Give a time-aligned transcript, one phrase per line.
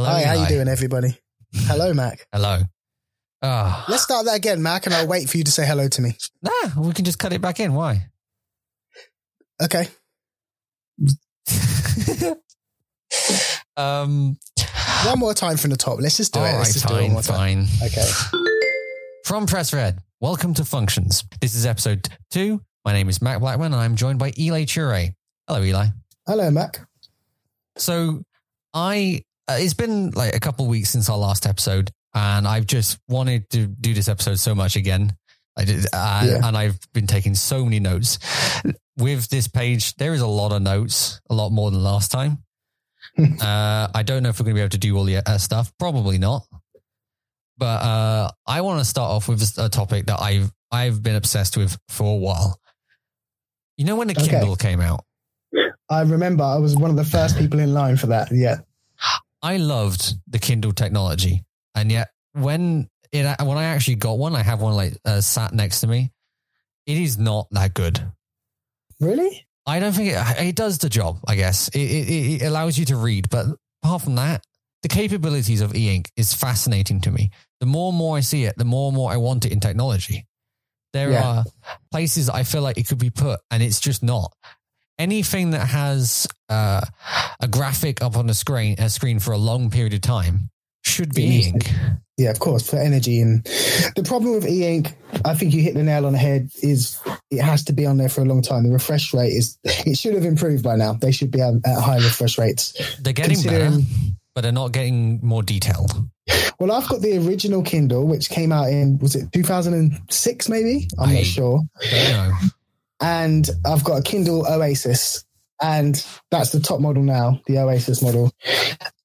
[0.00, 0.42] Hello, Hi, how Eli.
[0.44, 1.14] you doing, everybody?
[1.52, 2.26] Hello, Mac.
[2.32, 2.60] Hello.
[3.42, 6.00] Ah, Let's start that again, Mac, and I'll wait for you to say hello to
[6.00, 6.16] me.
[6.40, 7.74] nah, we can just cut it back in.
[7.74, 8.06] Why?
[9.62, 9.88] Okay.
[13.76, 14.38] um,
[15.04, 16.00] One more time from the top.
[16.00, 16.44] Let's just do it.
[16.44, 17.88] Let's just do it one fine, fine.
[17.88, 18.08] Okay.
[19.26, 21.24] From Press Red, welcome to Functions.
[21.42, 22.62] This is episode two.
[22.86, 25.12] My name is Mac Blackman, and I'm joined by Eli Turay.
[25.46, 25.88] Hello, Eli.
[26.26, 26.80] Hello, Mac.
[27.76, 28.22] So,
[28.72, 29.24] I
[29.58, 33.66] it's been like a couple weeks since our last episode, and I've just wanted to
[33.66, 35.16] do this episode so much again.
[35.58, 36.46] I did, uh, Yeah.
[36.46, 38.18] and I've been taking so many notes.
[38.96, 42.42] With this page, there is a lot of notes, a lot more than last time.
[43.18, 45.38] uh, I don't know if we're going to be able to do all the uh,
[45.38, 45.72] stuff.
[45.78, 46.46] Probably not.
[47.58, 51.56] But uh, I want to start off with a topic that I've I've been obsessed
[51.56, 52.58] with for a while.
[53.76, 54.28] You know when the Okay.
[54.28, 55.04] Kindle came out,
[55.88, 58.28] I remember I was one of the first people in line for that.
[58.32, 58.58] Yeah.
[59.42, 61.44] I loved the Kindle technology,
[61.74, 65.52] and yet when it when I actually got one, I have one like uh, sat
[65.52, 66.12] next to me.
[66.86, 68.00] It is not that good.
[69.00, 69.46] Really?
[69.66, 71.18] I don't think it, it does the job.
[71.26, 73.46] I guess it, it, it allows you to read, but
[73.82, 74.42] apart from that,
[74.82, 77.30] the capabilities of e-ink is fascinating to me.
[77.60, 79.60] The more and more I see it, the more and more I want it in
[79.60, 80.26] technology.
[80.92, 81.22] There Yeah.
[81.24, 81.44] are
[81.92, 84.32] places I feel like it could be put, and it's just not.
[85.00, 86.82] Anything that has uh,
[87.40, 90.50] a graphic up on the screen, a screen for a long period of time,
[90.84, 91.70] should be e-ink.
[92.18, 93.22] Yeah, of course, for energy.
[93.22, 93.42] And
[93.96, 97.40] the problem with e-ink, I think you hit the nail on the head, is it
[97.40, 98.64] has to be on there for a long time.
[98.64, 100.92] The refresh rate is, it should have improved by now.
[100.92, 102.74] They should be at, at high refresh rates.
[103.00, 103.78] They're getting better,
[104.34, 105.92] but they're not getting more detailed.
[106.58, 110.88] Well, I've got the original Kindle, which came out in, was it 2006 maybe?
[110.98, 111.62] I'm I- not sure.
[113.00, 115.24] And I've got a Kindle Oasis,
[115.62, 118.30] and that's the top model now, the Oasis model.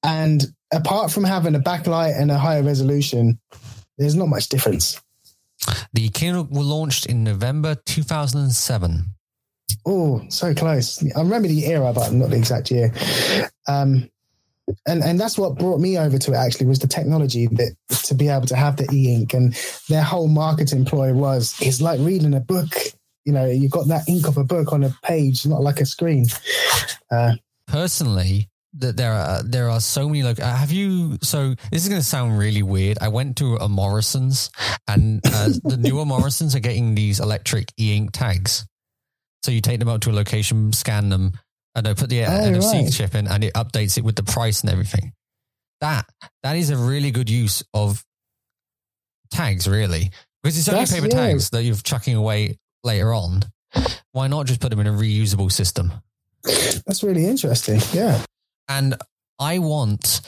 [0.02, 3.38] And apart from having a backlight and a higher resolution,
[3.98, 5.00] there's not much difference.
[5.92, 9.04] The Kindle were launched in November 2007.
[9.84, 11.02] Oh, so close.
[11.14, 12.92] I remember the era, but not the exact year.
[13.68, 14.10] Um,
[14.86, 16.36] and and that's what brought me over to it.
[16.36, 19.54] Actually, was the technology that to be able to have the e-ink and
[19.88, 22.68] their whole marketing ploy was it's like reading a book.
[23.26, 25.84] You know, you've got that ink of a book on a page, not like a
[25.86, 26.24] screen.
[27.10, 27.34] Uh,
[27.66, 28.48] personally
[28.78, 32.06] that there are there are so many like have you so this is going to
[32.06, 32.98] sound really weird.
[33.00, 34.50] I went to a Morrisons
[34.86, 38.64] and uh, the newer Morrisons are getting these electric e-ink tags.
[39.44, 41.32] So you take them out to a location scan them
[41.74, 42.92] and they put the uh, Oh, nfc right.
[42.92, 45.12] chip in and it updates it with the price and everything.
[45.80, 46.06] That
[46.42, 48.04] that is a really good use of
[49.32, 50.10] tags really.
[50.42, 53.42] Because it's only That's- paper tags that you're chucking away later on
[54.12, 55.92] why not just put them in a reusable system
[56.86, 57.80] that's really interesting.
[57.92, 58.24] Yeah.
[58.68, 58.94] and
[59.38, 60.20] I want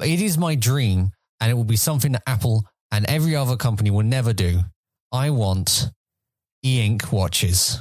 [0.00, 3.90] it is my dream, and it will be something that Apple and every other company
[3.90, 4.60] will never do.
[5.12, 5.90] I want
[6.64, 7.78] e-ink watches.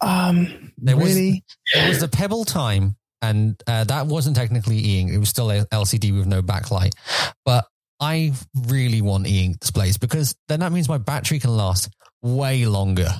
[0.00, 1.44] Um, There was- really?
[1.74, 5.66] It was the Pebble time, and uh, that wasn't technically e-ink; it was still a
[5.66, 6.92] LCD with no backlight.
[7.44, 7.66] But
[7.98, 8.32] I
[8.68, 11.88] really want e-ink displays because then that means my battery can last
[12.22, 13.10] way longer.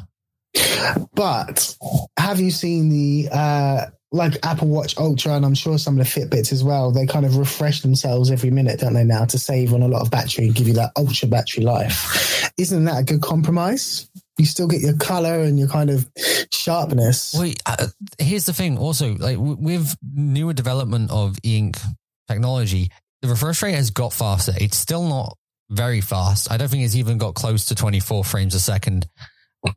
[1.15, 1.77] But
[2.19, 6.21] have you seen the uh, like Apple Watch Ultra, and I'm sure some of the
[6.21, 6.91] Fitbits as well?
[6.91, 9.05] They kind of refresh themselves every minute, don't they?
[9.05, 12.51] Now to save on a lot of battery and give you that ultra battery life.
[12.57, 14.09] Isn't that a good compromise?
[14.39, 16.09] You still get your color and your kind of
[16.51, 17.35] sharpness.
[17.39, 17.89] Well, uh,
[18.19, 18.79] here's the thing.
[18.79, 21.79] Also, like w- with newer development of e-ink
[22.27, 22.91] technology,
[23.21, 24.53] the refresh rate has got faster.
[24.59, 25.37] It's still not
[25.71, 26.51] very fast.
[26.51, 29.07] I don't think it's even got close to 24 frames a second.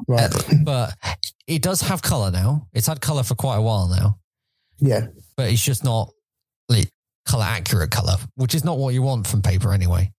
[0.07, 0.31] Right?
[0.63, 0.93] But
[1.47, 2.67] it does have color now.
[2.73, 4.17] It's had color for quite a while now,
[4.79, 5.07] Yeah.
[5.37, 6.09] but it's just not
[6.69, 6.89] like
[7.25, 10.11] color accurate color, which is not what you want from paper anyway.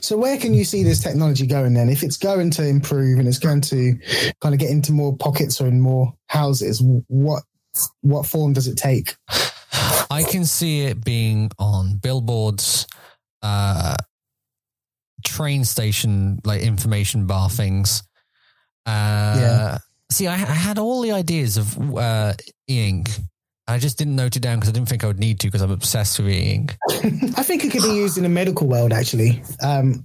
[0.00, 1.88] So where can you see this technology going then?
[1.88, 3.94] If it's going to improve and it's going to
[4.40, 7.42] kind of get into more pockets or in more houses, what
[8.02, 9.16] what form does it take?
[10.10, 12.86] I can see it being on billboards,
[13.42, 13.96] uh,
[15.22, 18.02] train station, like information bar things.
[18.86, 19.78] Uh, Yeah.
[20.10, 22.34] See, I, I had all the ideas of uh,
[22.68, 23.08] e-ink.
[23.66, 25.62] I just didn't note it down because I didn't think I would need to because
[25.62, 26.76] I'm obsessed with e-ink.
[26.90, 28.92] I think it could be used in the medical world.
[28.92, 30.04] Actually, um,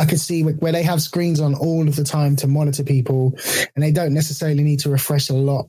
[0.00, 3.34] I could see where they have screens on all of the time to monitor people,
[3.76, 5.68] and they don't necessarily need to refresh a lot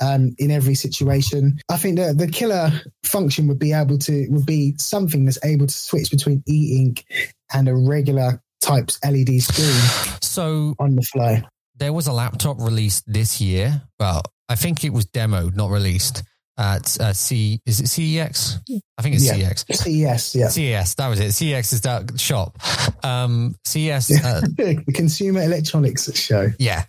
[0.00, 1.58] um, in every situation.
[1.68, 2.70] I think that the killer
[3.02, 7.04] function would be able to would be something that's able to switch between e-ink
[7.52, 11.42] and a regular type's LED screen So on the fly.
[11.76, 13.82] there was a laptop released this year.
[13.98, 16.22] Well, I think it was demoed, not released,
[16.56, 17.60] at uh, C.
[17.66, 18.58] Is it CEX?
[18.98, 19.34] I think it's Yeah.
[19.50, 19.64] CEX.
[19.74, 20.48] CES, yeah.
[20.48, 21.28] CES, that was it.
[21.32, 22.58] CEX is that shop.
[23.04, 26.48] Um, CES, uh, the Consumer Electronics Show.
[26.58, 26.84] yeah.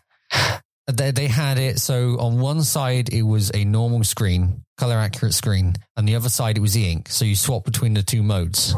[0.88, 1.80] They, they had it.
[1.80, 5.74] So on one side, it was a normal screen, color accurate screen.
[5.98, 7.10] And the other side, it was e ink.
[7.10, 8.76] So you swap between the two modes.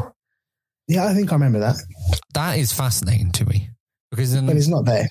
[0.86, 1.76] Yeah, I think I remember that,
[2.32, 3.68] That is fascinating to me
[4.10, 5.06] because then but it's not there.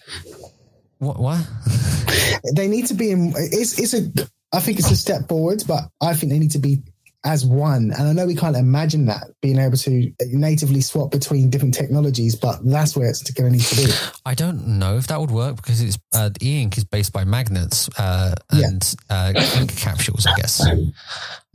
[0.97, 1.19] what?
[1.19, 1.47] what?
[2.56, 3.33] They need to be in.
[3.35, 4.09] It's it's a.
[4.53, 6.81] I think it's a step forward, but I think they need to be
[7.25, 7.91] as one.
[7.91, 12.35] And I know we can't imagine that being able to natively swap between different technologies,
[12.35, 13.91] but that's where it's going to need to be.
[14.25, 17.25] I don't know if that would work because it's uh, the e-ink is based by
[17.25, 18.67] magnets uh, Yeah.
[18.67, 20.61] and uh, ink capsules, I guess.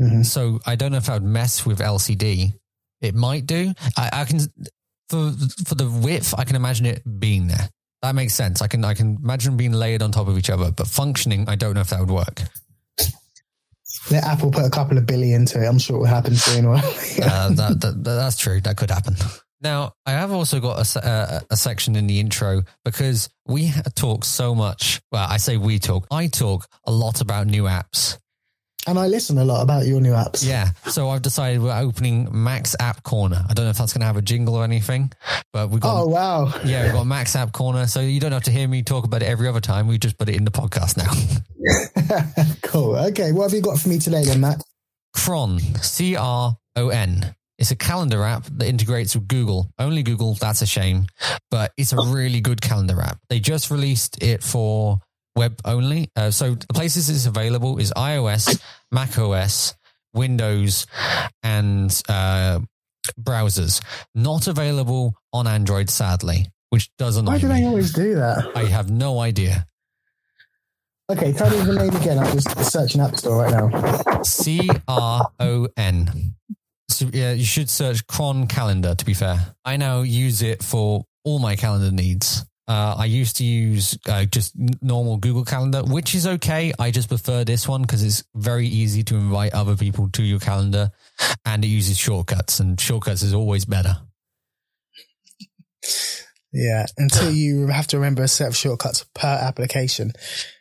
[0.01, 0.27] Mhm.
[0.27, 2.53] So I don't know if I would mess with LCD.
[3.01, 3.73] It might do.
[3.97, 4.41] I, I can
[5.09, 5.33] for
[5.65, 6.35] for the width.
[6.37, 7.69] I can imagine it being there.
[8.03, 8.61] That makes sense.
[8.63, 11.55] I can I can imagine being layered on top of each other, but functioning, I
[11.57, 12.43] don't know if that would work.
[14.19, 15.67] Apple put a couple of billion to it.
[15.67, 16.67] I'm sure it will happen soon.
[16.67, 16.81] Uh,
[17.51, 18.61] that, that, that's true.
[18.61, 19.17] That could happen.
[19.61, 24.25] Now, I have also got a, uh, a section in the intro because we talk
[24.25, 25.01] so much.
[25.13, 26.07] Well, I say we talk.
[26.11, 28.19] I talk a lot about new apps.
[28.87, 30.47] And I listen a lot about your new apps.
[30.47, 30.71] Yeah.
[30.89, 33.45] So I've decided we're opening Mac's App Corner.
[33.49, 35.13] I don't know if that's going to have a jingle or anything,
[35.53, 36.03] but we've got.
[36.03, 36.53] Oh wow!
[36.65, 39.23] Yeah, we've got Mac's App Corner, so you don't have to hear me talk about
[39.23, 39.87] it every other time.
[39.87, 42.55] We just put it in the podcast now.
[42.63, 42.97] cool.
[42.97, 44.59] Okay, what have you got for me today, then, Mac?
[45.15, 47.35] Cron, C R O N.
[47.59, 49.71] It's a calendar app that integrates with Google.
[49.79, 51.07] Only Google, that's a shame,
[51.51, 52.13] but it's a oh.
[52.13, 53.21] really good calendar app.
[53.29, 54.99] They just released it for
[55.37, 56.11] web only.
[56.17, 59.75] Uh, so the places it's available is iOS, Mac OS,
[60.15, 60.87] Windows,
[61.43, 62.61] and uh,
[63.21, 63.83] browsers.
[64.15, 68.53] Not available on Android, sadly, which does annoy Why do they always do that?
[68.55, 69.67] I have no idea.
[71.11, 72.19] Okay, tell me the name again.
[72.19, 74.23] I'm just searching App Store right now.
[74.23, 76.35] C R O N.
[76.89, 78.95] So, yeah, you should search Cron Calendar.
[78.95, 82.45] To be fair, I now use it for all my calendar needs.
[82.69, 86.73] Uh, I used to use uh, just normal Google Calendar, which is okay.
[86.79, 90.39] I just prefer this one because it's very easy to invite other people to your
[90.39, 90.93] calendar,
[91.45, 93.97] and it uses shortcuts, and shortcuts is always better.
[96.53, 100.13] Yeah, until you have to remember a set of shortcuts per application.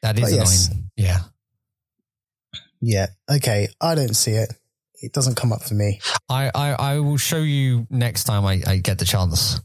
[0.01, 0.67] That is But yes.
[0.67, 0.89] annoying.
[0.95, 1.19] Yeah,
[2.81, 3.07] Yeah.
[3.29, 4.53] Okay, I don't see it.
[5.03, 5.99] It doesn't come up for me.
[6.29, 9.59] I, I, I will show you next time I, I get the chance.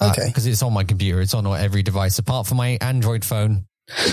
[0.00, 0.26] Okay.
[0.26, 1.20] because it's on my computer.
[1.20, 3.66] It's on every device apart from my Android phone.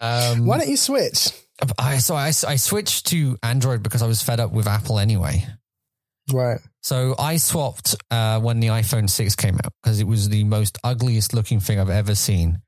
[0.00, 1.30] um, Why don't you switch?
[1.78, 5.46] I so I, I switched to Android because I was fed up with Apple anyway.
[6.32, 6.60] Right.
[6.80, 10.78] So I swapped uh, when the iPhone six came out because it was the most
[10.82, 12.62] ugliest looking thing I've ever seen.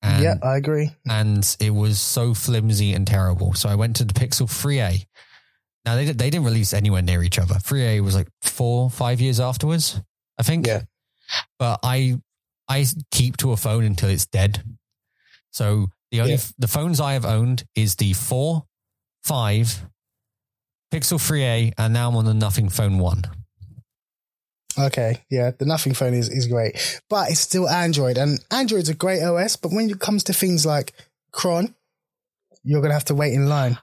[0.00, 0.90] And, yeah, I agree.
[1.08, 3.54] and it was so flimsy and terrible.
[3.54, 5.04] So I went to the Pixel 3a.
[5.84, 7.54] Now they they didn't release anywhere near each other.
[7.54, 10.00] 3a was like four five years afterwards,
[10.38, 10.66] I think.
[10.66, 10.82] Yeah.
[11.58, 12.20] But I
[12.68, 14.62] I keep to a phone until it's dead.
[15.50, 16.40] So the only Yeah.
[16.58, 18.66] the phones I have owned is the four,
[19.24, 19.82] five,
[20.92, 23.24] Pixel 3a, and now I'm on the Nothing Phone One.
[24.78, 25.22] Okay.
[25.30, 29.22] Yeah, the Nothing phone is, is great, but it's still Android, and Android's a great
[29.22, 29.56] OS.
[29.56, 30.92] But when it comes to things like
[31.32, 31.74] Cron,
[32.62, 33.78] you're gonna have to wait in line.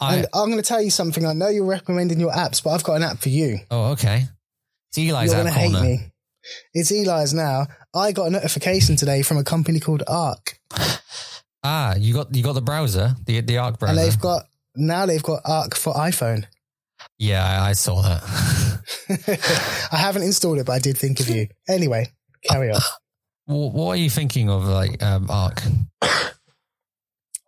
[0.00, 1.24] I, and I'm gonna tell you something.
[1.24, 3.58] I know you're recommending your apps, but I've got an app for you.
[3.70, 4.24] oh okay.
[4.88, 5.86] It's Eli's you're app gonna hate corner.
[5.88, 6.00] me.
[6.74, 7.66] It's Eli's now.
[7.94, 10.58] I got a notification today from a company called Arc,
[11.62, 13.90] Ah, you got you got the browser, the the Arc browser.
[13.90, 14.44] and they've got
[14.76, 16.46] now they've got Arc for iPhone.
[17.18, 18.22] yeah, I, I saw that.
[19.92, 21.48] I haven't installed it, but I did think of you.
[21.68, 22.06] Anyway,
[22.48, 22.80] carry on.
[23.46, 25.60] What, what are you thinking of, like um, Arc?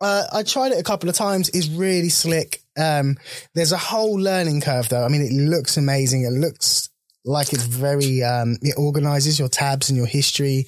[0.00, 1.48] Uh, I tried it a couple of times.
[1.50, 2.60] It's really slick.
[2.76, 3.16] Um,
[3.54, 5.04] there's a whole learning curve, though.
[5.04, 6.24] I mean, it looks amazing.
[6.24, 6.88] It looks
[7.24, 8.22] like it's very.
[8.22, 10.66] Um, it organizes your tabs and your history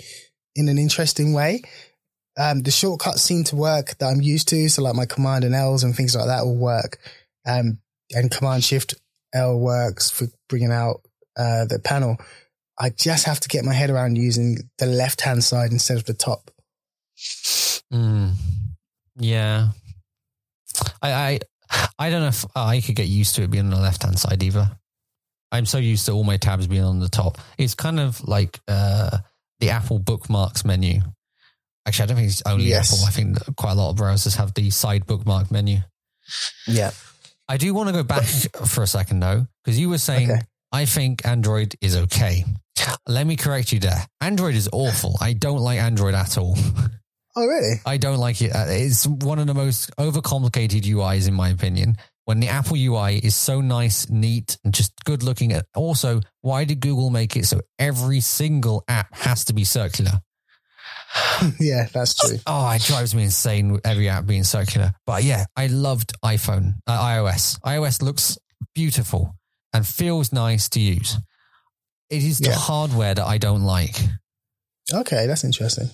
[0.54, 1.62] in an interesting way.
[2.36, 4.68] Um, the shortcuts seem to work that I'm used to.
[4.68, 6.98] So, like my Command and L's and things like that will work.
[7.46, 7.78] Um,
[8.10, 8.94] and Command Shift
[9.32, 11.00] L works for bringing out
[11.36, 12.16] uh, the panel.
[12.78, 16.04] I just have to get my head around using the left hand side instead of
[16.04, 16.50] the top.
[17.92, 18.32] Mm,
[19.16, 19.68] yeah,
[21.00, 21.40] I, I
[21.98, 24.18] I don't know if I could get used to it being on the left hand
[24.18, 24.76] side either.
[25.54, 27.38] I'm so used to all my tabs being on the top.
[27.58, 29.18] It's kind of like uh,
[29.60, 31.00] the Apple bookmarks menu.
[31.86, 32.92] Actually, I don't think it's only Yes.
[32.92, 33.06] Apple.
[33.06, 35.78] I think that quite a lot of browsers have the side bookmark menu.
[36.66, 36.90] Yeah.
[37.48, 38.24] I do want to go back
[38.66, 40.40] for a second though, because you were saying Okay.
[40.72, 42.44] I think Android is okay.
[43.06, 44.06] Let me correct you there.
[44.20, 45.16] Android is awful.
[45.20, 46.56] I don't like Android at all.
[47.36, 47.76] Oh, really?
[47.86, 48.54] I don't like it.
[48.54, 51.96] Uh, It's one of the most overcomplicated UIs, in my opinion.
[52.26, 55.52] When the Apple UI is so nice, neat, and just good looking.
[55.74, 60.12] Also, why did Google make it so every single app has to be circular?
[61.60, 62.38] yeah, that's true.
[62.46, 64.92] Oh, it drives me insane with every app being circular.
[65.06, 67.58] But yeah, I loved iPhone, uh, iOS.
[67.60, 68.38] iOS looks
[68.74, 69.34] beautiful
[69.72, 71.18] and feels nice to use.
[72.10, 72.56] It is the Yeah.
[72.56, 74.00] hardware that I don't like.
[74.92, 75.90] Okay, that's interesting.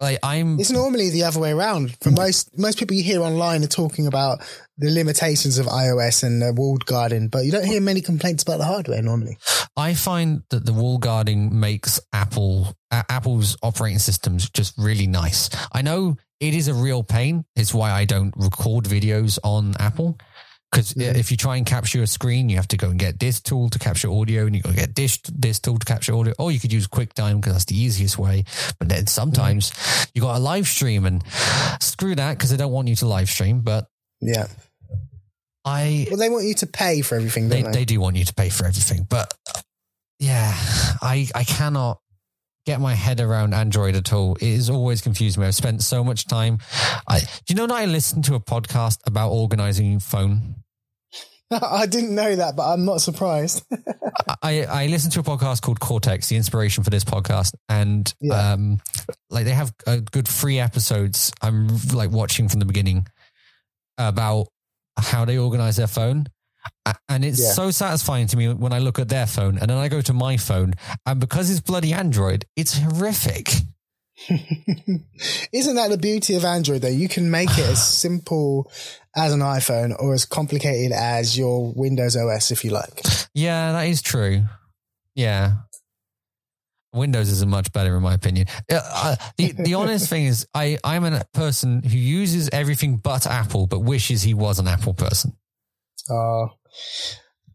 [0.00, 1.96] Like I'm It's normally the other way around.
[2.00, 4.38] For most most people you hear online are talking about
[4.76, 8.58] the limitations of iOS and the walled garden, but you don't hear many complaints about
[8.58, 9.38] the hardware normally.
[9.76, 15.50] I find that the walled garden makes Apple uh, Apple's operating systems just really nice.
[15.72, 17.44] I know it is a real pain.
[17.56, 20.16] It's why I don't record videos on Apple.
[20.70, 21.14] Because Mhm.
[21.16, 23.70] if you try and capture a screen, you have to go and get this tool
[23.70, 26.34] to capture audio, and you got to get this this tool to capture audio.
[26.38, 28.44] Or you could use QuickTime because that's the easiest way.
[28.78, 29.72] But then sometimes
[30.14, 31.24] you got a live stream, and
[31.80, 33.60] screw that because they don't want you to live stream.
[33.60, 33.86] But
[34.20, 34.46] Yeah.
[35.64, 37.80] I Well, they want you to pay for everything, they, don't they?
[37.80, 39.34] they do want you to pay for everything but
[40.18, 40.54] yeah
[41.02, 42.00] i i cannot
[42.68, 46.04] get my head around android at all it has always confused me i've spent so
[46.04, 46.58] much time
[47.08, 50.56] i do you know that i listened to a podcast about organizing your phone
[51.50, 53.64] I didn't know that, but I'm not surprised.
[54.42, 58.52] I, I listened to a podcast called Cortex, the inspiration for this podcast, and Yeah.
[58.52, 58.82] um,
[59.30, 61.32] like they have a good three episodes.
[61.40, 63.06] I'm like watching from the beginning
[63.96, 64.48] about
[64.98, 66.26] how they organize their phone,
[67.08, 67.52] and it's Yeah.
[67.52, 70.12] so satisfying to me when I look at their phone, and then I go to
[70.12, 70.74] my phone,
[71.06, 73.50] and because it's bloody Android, it's horrific.
[75.52, 76.88] Isn't that the beauty of Android though?
[76.88, 78.70] You can make it as simple
[79.16, 83.00] as an iPhone or as complicated as your Windows OS if you like.
[83.34, 84.44] Yeah, that is true.
[85.14, 85.52] Yeah.
[86.92, 88.46] Windows isn't much better in my opinion.
[88.70, 93.26] Uh, uh, the the honest thing is, I I'm a person who uses everything but
[93.26, 95.36] Apple, but wishes he was an Apple person.
[96.10, 96.46] Uh,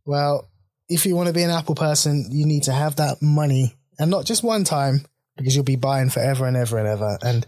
[0.05, 0.49] well,
[0.89, 4.11] if you want to be an Apple person, you need to have that money and
[4.11, 5.05] not just one time
[5.37, 7.17] because you'll be buying forever and ever and ever.
[7.21, 7.45] And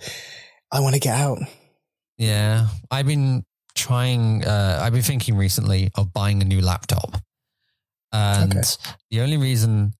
[0.71, 1.39] I want to get out.
[2.17, 3.43] Yeah, I've been
[3.75, 4.45] trying.
[4.45, 7.21] Uh, I've been thinking recently of buying a new laptop,
[8.13, 8.61] and Okay.
[9.11, 9.93] the only reason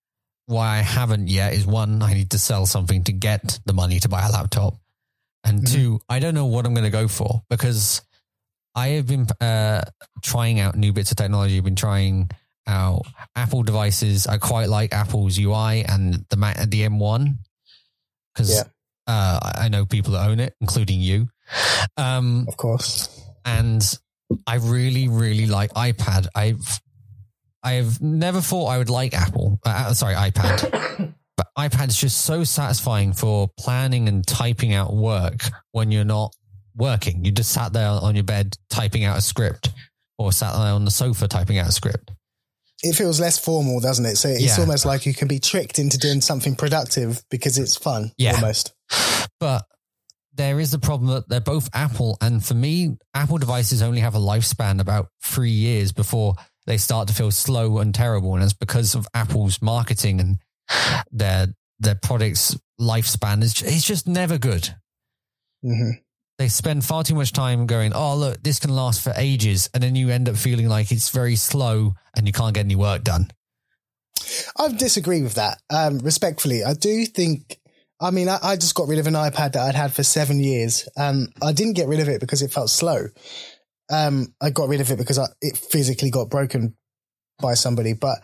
[0.46, 4.00] why I haven't yet is one, I need to sell something to get the money
[4.00, 4.80] to buy a laptop,
[5.44, 5.72] and Mhm.
[5.74, 8.02] two, I don't know what I'm going to go for because
[8.76, 9.84] I have been uh,
[10.22, 11.58] trying out new bits of technology.
[11.58, 12.30] I've been trying
[12.68, 13.04] out
[13.36, 14.28] Apple devices.
[14.28, 17.38] I quite like Apple's UI and the Mac, the M1
[18.34, 18.64] because Yeah.
[19.08, 21.30] uh, I know people that own it, including you.
[21.96, 23.08] Um, Of course.
[23.46, 23.82] and
[24.48, 26.28] I really, really like iPad.
[26.36, 26.82] I've
[27.64, 29.60] I've never thought I would like Apple.
[29.66, 31.14] Uh, sorry, iPad.
[31.38, 35.42] But iPad's just so satisfying for planning and typing out work
[35.72, 36.34] when you're not
[36.76, 37.24] working.
[37.26, 39.70] You just sat there on your bed typing out a script,
[40.18, 42.12] or sat there on the sofa typing out a script.
[42.84, 44.18] It feels less formal, doesn't it?
[44.18, 44.60] So it's Yeah.
[44.60, 48.12] almost like you can be tricked into doing something productive because it's fun.
[48.18, 48.34] Yeah.
[48.36, 48.74] Almost.
[49.40, 49.66] But
[50.34, 54.16] there is the problem that they're both Apple, and for me, Apple devices only have
[54.16, 56.36] a lifespan about three years before
[56.68, 60.40] they start to feel slow and terrible, and it's because of Apple's marketing and
[61.12, 64.76] their their products lifespan is it's just never good.
[65.64, 65.92] hmm
[66.38, 69.82] They spend far too much time going, "Oh, look, this can last for ages," and
[69.82, 73.04] then you end up feeling like it's very slow and you can't get any work
[73.04, 73.32] done.
[74.58, 75.62] I disagree with that.
[75.70, 77.60] Um, respectfully, I do think.
[78.02, 80.40] I mean, I, I just got rid of an iPad that I'd had for seven
[80.40, 80.90] years.
[80.98, 83.08] Um, I didn't get rid of it because it felt slow.
[83.90, 86.76] Um, I got rid of it because I, it physically got broken
[87.40, 87.94] by somebody.
[87.94, 88.18] But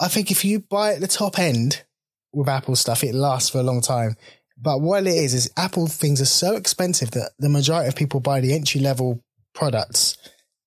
[0.00, 1.84] I think if you buy at the top end
[2.32, 4.16] with Apple stuff, it lasts for a long time.
[4.56, 8.20] But what it is is Apple things are so expensive that the majority of people
[8.20, 9.20] buy the entry level
[9.54, 10.16] products,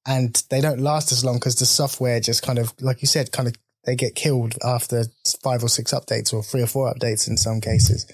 [0.06, 3.32] and they don't last as long because the software just kind of, like you said,
[3.32, 5.06] kind of they get killed after
[5.42, 8.06] five or six updates or three or four updates in some cases.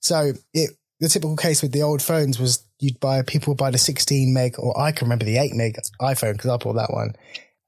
[0.00, 3.78] So it the typical case with the old phones was you'd buy people buy the
[3.78, 7.14] 16 meg or I can remember the 8 meg iPhone because I bought that one.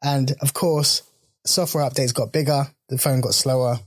[0.03, 1.03] And of course,
[1.45, 3.79] software updates got bigger, the phone got slower.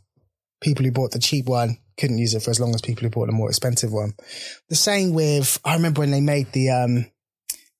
[0.60, 3.10] People who bought the cheap one couldn't use it for as long as people who
[3.10, 4.14] bought the more expensive one.
[4.70, 7.06] The same with I remember when they made the um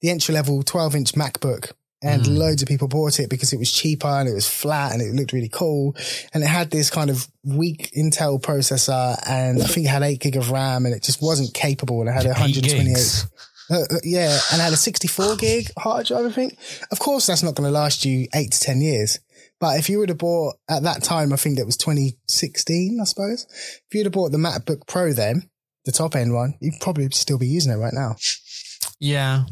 [0.02, 1.72] the entry level 12 inch MacBook
[2.04, 2.38] and Mm.
[2.38, 5.16] loads of people bought it because it was cheaper and it was flat and it
[5.16, 5.96] looked really cool.
[6.34, 10.20] And it had this kind of weak Intel processor and I think it had eight
[10.20, 13.26] gig of RAM and it just wasn't capable and it had Eight 128.
[13.70, 16.58] Uh, uh, yeah, and it had a 64 gig hard drive, I think.
[16.92, 19.20] Of course, that's not going to last you eight to 10 years.
[19.60, 23.04] But if you would have bought at that time, I think that was 2016, I
[23.06, 23.46] suppose.
[23.50, 25.50] If you'd have bought the MacBook Pro then,
[25.86, 28.16] the top end one, you'd probably still be using it right now.
[29.00, 29.46] Yeah.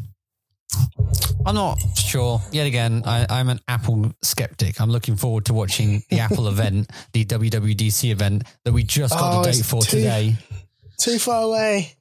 [1.46, 2.42] I'm not sure.
[2.52, 4.82] Yet again, I, I'm an Apple skeptic.
[4.82, 9.34] I'm looking forward to watching the Apple event, the WWDC event that we just got
[9.40, 10.36] Oh, the date for too- today.
[11.00, 11.94] Too far away.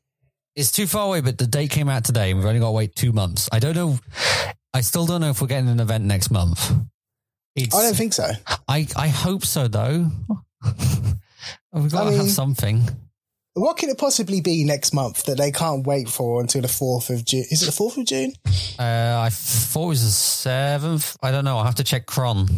[0.57, 2.73] It's too far away, but the date came out today and we've only got to
[2.73, 3.49] wait two months.
[3.51, 3.99] I don't know.
[4.73, 6.73] I still don't know if we're getting an event next month.
[7.57, 8.29] It's, I don't think so.
[8.69, 10.11] I, I hope so, though.
[11.73, 12.83] We've got I to have something.
[13.55, 17.11] What could it possibly be next month that they can't wait for until the 4th
[17.11, 17.45] of June?
[17.51, 18.33] Is it the 4th of June?
[18.79, 21.17] Uh, I thought it was the seventh.
[21.23, 21.59] I don't know.
[21.59, 22.47] I'll have to check Cron.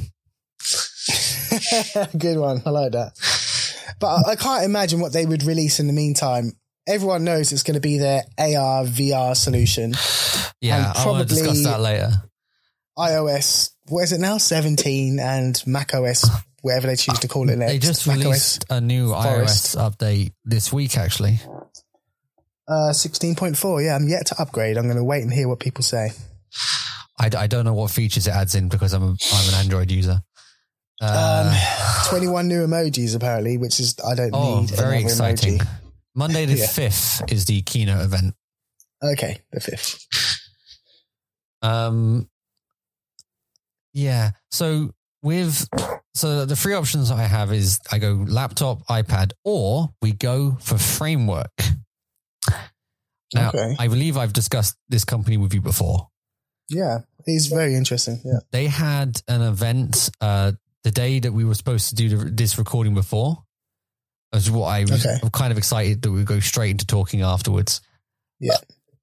[2.19, 2.63] Good one.
[2.65, 3.13] I like that.
[4.01, 6.53] But I- I can't imagine what they would release in the meantime.
[6.89, 9.95] Everyone knows it's going to be their AR, VR solution.
[10.61, 12.13] Yeah, And I want to discuss probably- that later.
[12.99, 14.39] iOS, what is it now?
[14.39, 16.29] 17 and Mac OS,
[16.63, 17.73] whatever they choose to call it next.
[17.73, 19.77] They just Mac released a new Forest.
[19.77, 21.41] iOS update this week, actually.
[22.69, 23.85] Uh, 16.4.
[23.85, 24.77] Yeah, I'm yet to upgrade.
[24.77, 26.11] I'm going to wait and hear what people say.
[27.19, 29.91] I, I don't know what features it adds in because I'm a, I'm an Android
[29.91, 30.21] user.
[31.01, 35.59] Uh, Um, 21 new emojis apparently, which is, I don't need oh, need very exciting.
[35.59, 35.69] emoji.
[36.15, 36.65] Monday the Yeah.
[36.67, 38.35] 5th is the keynote event.
[39.03, 40.07] Okay, the fifth.
[41.63, 42.29] Um,
[43.97, 44.31] yeah.
[44.51, 45.67] So with
[46.15, 50.79] so the three options I have is I go laptop, iPad, or we go for
[50.79, 51.51] framework.
[53.35, 53.75] Now, Okay.
[53.79, 56.09] I believe I've discussed this company with you before.
[56.69, 58.21] Yeah, it's very interesting.
[58.25, 58.39] Yeah.
[58.53, 60.53] They had an event uh,
[60.85, 63.43] the day that we were supposed to do this recording before.
[64.33, 65.19] That's what I was Okay.
[65.23, 67.81] I'm kind of excited that we go straight into talking afterwards.
[68.41, 68.57] Yeah.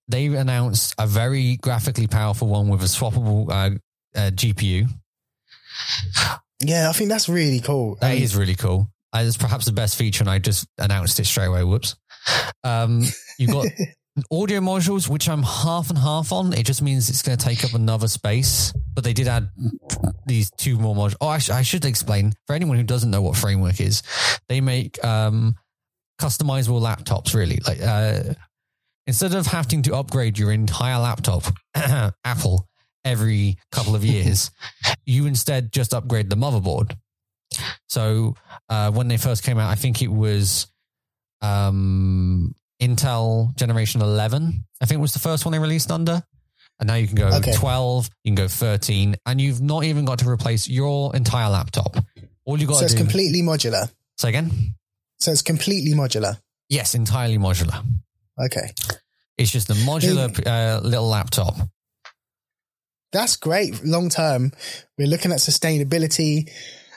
[0.07, 3.77] They announced a very graphically powerful one with a swappable uh,
[4.15, 4.87] uh, GPU.
[6.61, 7.95] Yeah, I think that's really cool.
[8.01, 8.89] That Um, is really cool.
[9.13, 11.63] Uh, It's perhaps the best feature, and I just announced it straight away.
[11.63, 11.95] Whoops.
[12.63, 13.03] Um,
[13.37, 13.67] you've got
[14.31, 16.53] audio modules, which I'm half and half on.
[16.53, 18.73] It just means it's going to take up another space.
[18.95, 19.49] But they did add
[20.25, 21.15] these two more modules.
[21.19, 24.03] Oh, actually, I should explain for anyone who doesn't know what Framework is.
[24.47, 25.55] They make um,
[26.21, 27.59] customizable laptops, really.
[27.67, 28.35] Like uh,
[29.05, 31.43] instead of having to upgrade your entire laptop,
[32.23, 32.69] Apple
[33.05, 34.51] every couple of years,
[35.05, 36.95] you instead just upgrade the motherboard.
[37.89, 38.35] So
[38.69, 40.67] uh, when they first came out, I think it was
[41.41, 44.65] um, Intel Generation 11.
[44.81, 46.23] I think was the first one they released under.
[46.79, 47.53] And now you can go Okay.
[47.53, 51.95] 12, you can go 13, and you've not even got to replace your entire laptop.
[52.45, 52.99] All you got so to it's do.
[52.99, 53.89] completely modular.
[54.17, 54.73] say again?
[55.19, 56.39] So it's completely modular.
[56.69, 57.85] Yes, entirely modular.
[58.43, 58.73] Okay.
[59.37, 61.55] It's just a modular uh, little laptop.
[63.13, 63.85] That's great.
[63.85, 64.51] Long term,
[64.97, 66.51] we're looking at sustainability.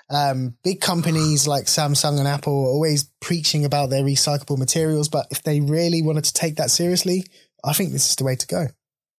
[0.08, 5.26] Um, big companies like Samsung and Apple are always preaching about their recyclable materials, but
[5.30, 7.24] if they really wanted to take that seriously,
[7.62, 8.66] I think this is the way to go.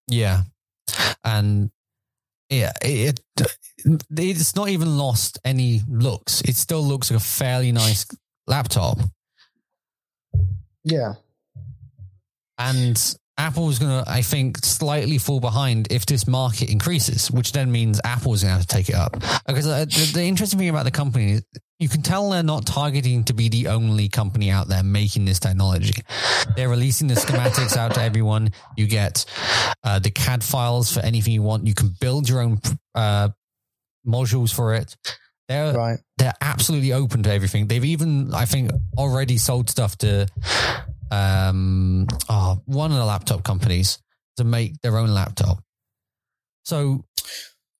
[0.07, 0.43] Yeah.
[1.23, 1.69] And
[2.49, 6.41] yeah, it, it it's not even lost any looks.
[6.41, 8.07] It still looks like a fairly nice
[8.47, 8.97] laptop.
[10.83, 11.15] Yeah.
[12.57, 12.97] And
[13.37, 18.01] Apple's going to, I think, slightly fall behind if this market increases, which then means
[18.03, 19.13] Apple is going to have to take it up.
[19.45, 21.43] Because uh, the, the interesting thing about the company is
[21.79, 25.39] you can tell they're not targeting to be the only company out there making this
[25.39, 26.01] technology.
[26.55, 28.49] They're releasing the schematics out to everyone.
[28.75, 29.25] You get
[29.83, 31.67] uh, the CAD files for anything you want.
[31.67, 32.59] You can build your own
[32.95, 33.29] uh,
[34.07, 34.97] modules for it.
[35.47, 35.99] They're Right.
[36.17, 37.67] they're absolutely open to everything.
[37.67, 40.27] They've even, I think, already sold stuff to
[41.11, 43.99] um, oh, one of the laptop companies
[44.37, 45.59] to make their own laptop.
[46.65, 47.05] So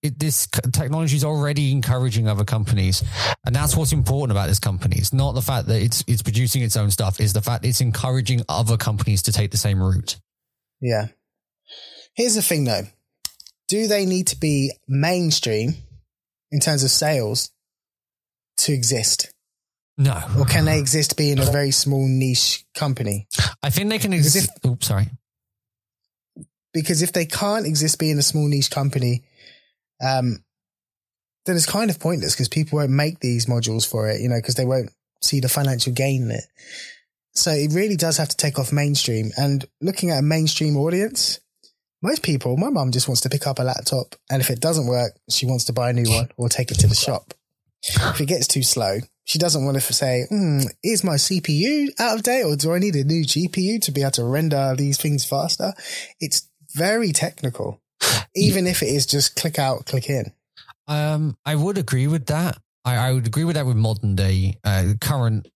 [0.04, 3.04] it, this technology is already encouraging other companies,
[3.46, 4.98] and that's what's important about this company.
[4.98, 7.82] It's not the fact that it's it's producing its own stuff; is the fact it's
[7.82, 10.18] encouraging other companies to take the same route.
[10.82, 11.08] Yeah.
[12.16, 12.84] Here's the thing though.
[13.68, 15.76] Do they need to be mainstream
[16.52, 17.52] in terms of sales
[18.60, 19.34] to exist?
[19.99, 23.27] No, Or can they exist being a very small niche company?
[23.63, 24.51] I think they can exist.
[24.63, 25.10] Oops, sorry.
[26.71, 29.23] Because if they can't exist being a small niche company,
[29.99, 30.43] um,
[31.47, 34.38] then it's kind of pointless because people won't make these modules for it, you know,
[34.38, 34.91] because they won't
[35.23, 36.43] see the financial gain in it.
[37.33, 39.31] So it really does have to take off mainstream.
[39.36, 41.39] And looking at a mainstream audience,
[42.03, 44.86] most people, my mum just wants to pick up a laptop, and if it doesn't
[44.86, 47.33] work, she wants to buy a new one or take it to the shop.
[47.83, 52.16] If it gets too slow, she doesn't want to say, mm, "Is my CPU out
[52.16, 54.98] of date, or do I need a new GPU to be able to render these
[54.98, 55.74] things faster?"
[56.20, 57.82] It's very technical,
[58.36, 60.32] even if it is just click out, click in.
[60.88, 62.58] Um, I would agree with that.
[62.86, 65.48] I, I would agree with that with modern day, uh, current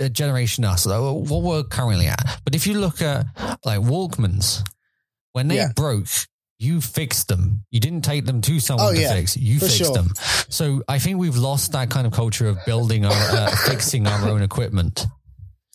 [0.00, 2.40] uh, generation us, uh, what we're currently at.
[2.44, 3.26] But if you look at
[3.64, 4.62] like Walkmans,
[5.32, 5.72] when they Yeah.
[5.74, 6.06] broke,
[6.58, 7.64] you fixed them.
[7.70, 9.36] You didn't take them to someone Oh, to yeah, fix.
[9.36, 9.92] You fixed sure.
[9.92, 10.12] them.
[10.48, 14.28] So I think we've lost that kind of culture of building our, uh, fixing our
[14.28, 15.06] own equipment.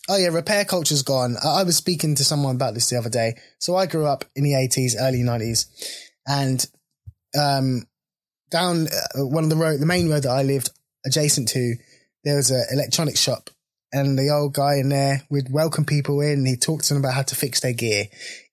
[0.08, 1.36] Oh yeah, repair culture's gone.
[1.44, 3.36] I, I was speaking to someone about this the other day.
[3.58, 5.66] So I grew up in the eighties, early nineties,
[6.26, 6.66] and
[7.38, 7.84] um,
[8.50, 10.70] down uh, one of the road, the main road that I lived
[11.06, 11.74] adjacent to,
[12.24, 13.50] there was an electronics shop,
[13.92, 16.46] and the old guy in there would welcome people in.
[16.46, 18.06] He'd talk to them about how to fix their gear.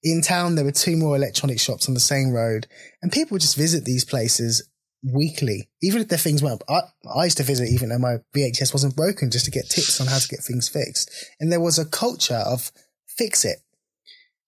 [0.04, 2.67] In town, there were two more electronic shops on the same road,
[3.02, 4.67] and people would just visit these places
[5.04, 6.63] weekly, even if their things weren't.
[6.67, 6.82] I,
[7.15, 10.08] I used to visit even though my VHS wasn't broken, just to get tips on
[10.08, 11.12] how to get things fixed.
[11.39, 12.71] And there was a culture of
[13.08, 13.60] fix it.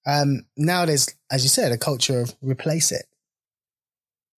[0.06, 3.06] Um, now there's, as you said, a culture of replace it.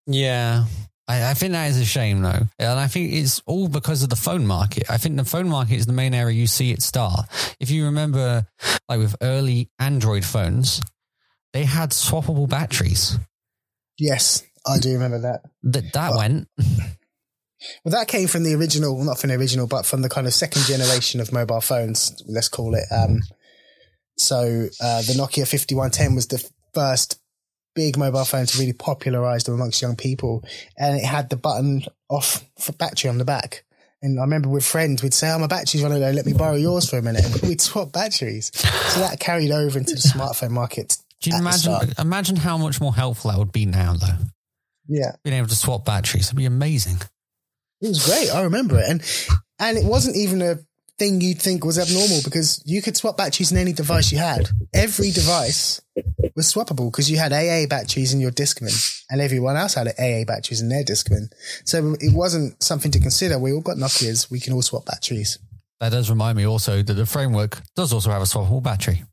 [0.07, 0.65] Yeah.
[1.11, 2.47] I, I think that is a shame, though.
[2.57, 4.89] And I think it's all because of the phone market.
[4.89, 7.27] I think the phone market is the main area you see it start.
[7.59, 8.47] If you remember,
[8.87, 10.79] like with early Android phones,
[11.51, 13.19] they had swappable batteries.
[13.99, 15.41] Yes, I do remember that.
[15.63, 16.47] That that went.
[17.85, 20.25] Well, that came from the original, well, not from the original, but from the kind
[20.25, 22.85] of second generation of mobile phones, let's call it.
[22.91, 23.19] Um,
[24.17, 26.43] so uh, the Nokia 5110 was the
[26.73, 27.20] first
[27.75, 30.43] big mobile phones really popularize them amongst young people.
[30.77, 33.63] And it had the button off for battery on the back.
[34.01, 36.55] And I remember with friends, we'd say, oh, my battery's running low, let me borrow
[36.55, 37.23] yours for a minute.
[37.23, 38.51] And we'd swap batteries.
[38.55, 40.97] So that carried over into the smartphone market.
[41.21, 41.93] Do you imagine?
[41.99, 44.17] Imagine how much more helpful that would be now, though.
[44.87, 45.15] Yeah.
[45.23, 46.97] Being able to swap batteries would be amazing.
[47.79, 48.31] It was great.
[48.31, 48.89] I remember it.
[48.89, 49.03] And
[49.59, 50.55] and it wasn't even a
[51.01, 54.49] thing you'd think was abnormal because you could swap batteries in any device you had.
[54.71, 55.81] Every device
[56.35, 60.25] was swappable because you had AA batteries in your Discman and everyone else had AA
[60.27, 61.31] batteries in their Discman.
[61.65, 63.39] So it wasn't something to consider.
[63.39, 64.29] We all got Nokias.
[64.29, 65.39] We can all swap batteries.
[65.79, 69.03] That does remind me also that the framework does also have a swappable battery.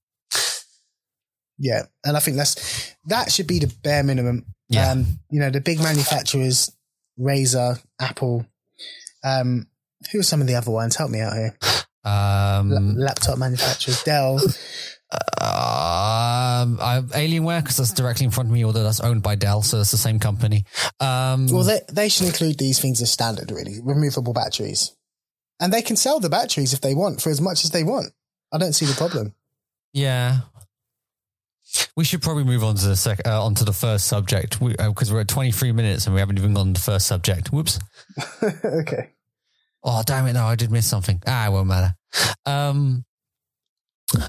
[1.59, 1.85] Yeah.
[2.05, 4.44] And I think that's, that should be the bare minimum.
[4.68, 4.90] Yeah.
[4.90, 6.70] Um, you know, the big manufacturers,
[7.18, 8.44] Razer, Apple,
[9.24, 9.68] um,
[10.12, 10.96] who are some of the other ones?
[10.96, 11.56] Help me out here.
[12.04, 14.40] Um, La- laptop manufacturers, Dell.
[15.40, 19.80] Um, Alienware because that's directly in front of me, although that's owned by Dell, so
[19.80, 20.64] it's the same company.
[21.00, 23.78] Um, Well, they, they should include these things as standard, really.
[23.82, 24.94] Removable batteries.
[25.61, 28.12] And they can sell the batteries if they want for as much as they want.
[28.52, 29.34] I don't see the problem.
[29.92, 30.40] yeah,
[31.96, 35.12] we should probably move on to the sec- uh, on to the first subject because
[35.12, 37.48] we're at twenty three minutes and we haven't even gone to the first subject.
[37.52, 37.78] Whoops!
[38.64, 39.11] okay.
[39.85, 40.33] Oh damn it!
[40.35, 41.23] No, I did miss something.
[41.27, 41.95] Ah, it won't matter.
[42.47, 43.05] Um,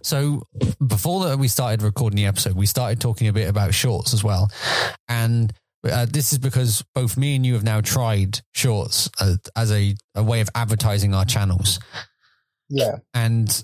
[0.04, 0.44] so
[0.86, 4.24] before that we started recording the episode, we started talking a bit about shorts as
[4.24, 4.52] well,
[5.08, 5.52] and
[5.90, 9.96] uh, this is because both me and you have now tried shorts uh, as a,
[10.16, 11.80] a way of advertising our channels,
[12.70, 12.98] Yeah.
[13.14, 13.64] and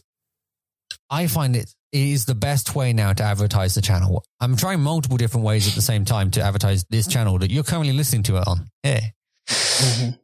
[1.10, 4.24] I find it is the best way now to advertise the channel.
[4.40, 7.64] I'm trying multiple different ways at the same time to advertise this channel that you're
[7.64, 8.68] currently listening to it on.
[8.84, 9.02] Yeah.
[9.50, 10.20] Mhm.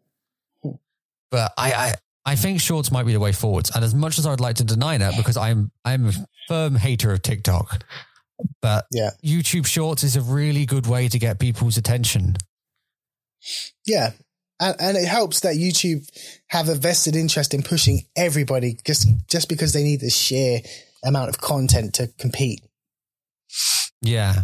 [1.32, 1.94] But I, I
[2.26, 3.72] I think shorts might be the way forwards.
[3.74, 6.14] And as much as I would like to deny that, because I'm I'm a
[6.48, 7.84] firm hater of TikTok,
[8.62, 9.12] but Yeah.
[9.24, 12.36] YouTube Shorts is a really good way to get people's attention.
[13.86, 14.12] Yeah.
[14.60, 16.08] And, and it helps that YouTube
[16.50, 20.60] have a vested interest in pushing everybody just, just because they need the sheer
[21.04, 22.62] amount of content to compete.
[24.04, 24.44] Yeah,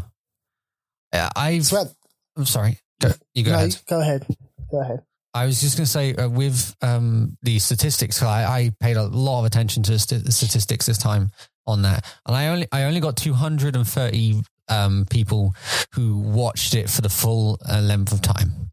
[1.13, 1.29] yeah.
[1.35, 1.65] I've.
[1.65, 1.93] So, that-
[2.35, 2.79] I'm sorry.
[2.99, 3.77] Go, you go no, ahead.
[3.87, 4.27] go ahead.
[4.71, 4.99] Go ahead.
[5.37, 9.03] I was just going to say uh, with um, the statistics, I, I paid a
[9.03, 11.31] lot of attention to st- the statistics this time
[11.65, 15.53] on that, and I only I only got 230 um, people
[15.93, 18.71] who watched it for the full uh, length of time,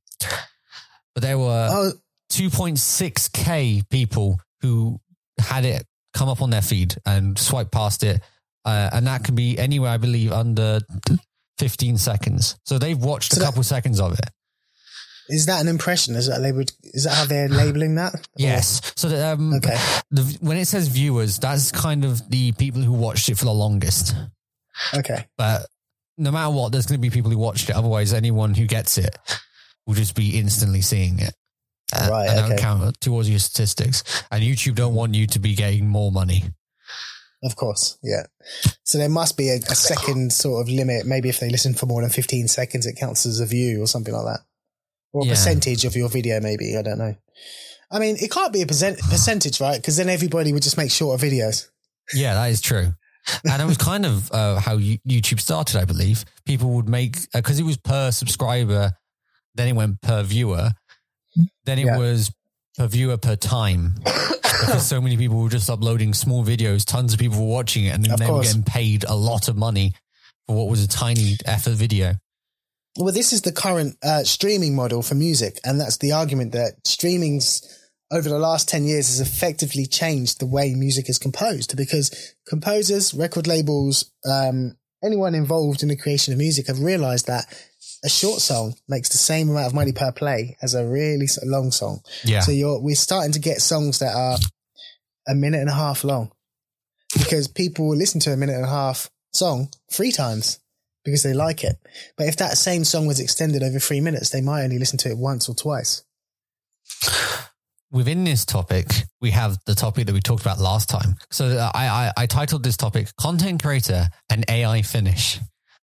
[1.15, 1.93] but there were Oh,
[2.33, 4.99] 2.6k people who
[5.39, 8.21] had it come up on their feed and swipe past it,
[8.65, 10.81] uh, and that can be anywhere I believe under
[11.59, 12.57] 15 seconds.
[12.65, 14.31] So they've watched So a that- couple seconds of it.
[15.29, 16.15] Is that an impression?
[16.17, 16.73] Is that labeled?
[16.83, 18.15] Is that how they're labeling that?
[18.15, 18.81] Or- Yes.
[18.97, 19.77] So that, um, Okay.
[20.11, 23.53] the, when it says viewers, that's kind of the people who watched it for the
[23.55, 24.15] longest.
[24.95, 25.27] Okay.
[25.39, 25.67] But
[26.19, 27.77] no matter what, there's going to be people who watched it.
[27.77, 29.17] Otherwise, anyone who gets it
[29.87, 31.35] will just be instantly seeing it.
[31.93, 34.03] Uh, Right, And that'll count towards your statistics.
[34.31, 36.45] And YouTube don't want you to be getting more money.
[37.43, 38.23] Of course, yeah.
[38.85, 41.05] So there must be a, a second sort of limit.
[41.07, 43.87] Maybe if they listen for more than 15 seconds, it counts as a view or
[43.87, 44.41] something like that.
[45.15, 45.33] Or a Yeah.
[45.33, 46.77] percentage of your video, maybe.
[46.77, 47.15] I don't know.
[47.91, 49.77] I mean, it can't be a percent- percentage, right?
[49.81, 51.69] Because then everybody would just make shorter videos.
[52.13, 52.93] Yeah, that is true.
[53.49, 56.25] And it was kind of uh, how YouTube started, I believe.
[56.45, 58.93] People would make, because it was per subscriber,
[59.55, 60.73] then it went per viewer,
[61.65, 61.97] then it Yeah.
[61.97, 62.31] was
[62.77, 63.95] per viewer per time.
[64.03, 67.91] because so many people were just uploading small videos, tons of people were watching it,
[67.95, 69.95] and Of they were getting paid a lot of money
[70.47, 72.15] for what was a tiny effort video.
[72.97, 76.87] Well, this is the current uh, streaming model for music, and that's the argument that
[76.87, 77.63] streaming's
[78.11, 83.13] over the last 10 years has effectively changed the way music is composed because composers,
[83.13, 87.47] record labels, um, anyone involved in the creation of music have realized that
[88.05, 91.73] a short song makes the same amount of money per play as a really long
[91.73, 92.01] song.
[92.23, 92.41] Yeah.
[92.41, 94.37] So you're, we're starting to get songs that are
[95.27, 96.31] a minute and a half long
[97.15, 100.61] because people will listen to a minute and a half song three times
[101.05, 101.77] because they like it.
[102.17, 105.11] But if that same song was extended over three minutes, they might only listen to
[105.11, 106.03] it once or twice.
[107.91, 108.87] Within this topic,
[109.21, 111.15] we have the topic that we talked about last time.
[111.31, 115.39] So uh, I, I, I titled this topic "Content Creator and AI Finish"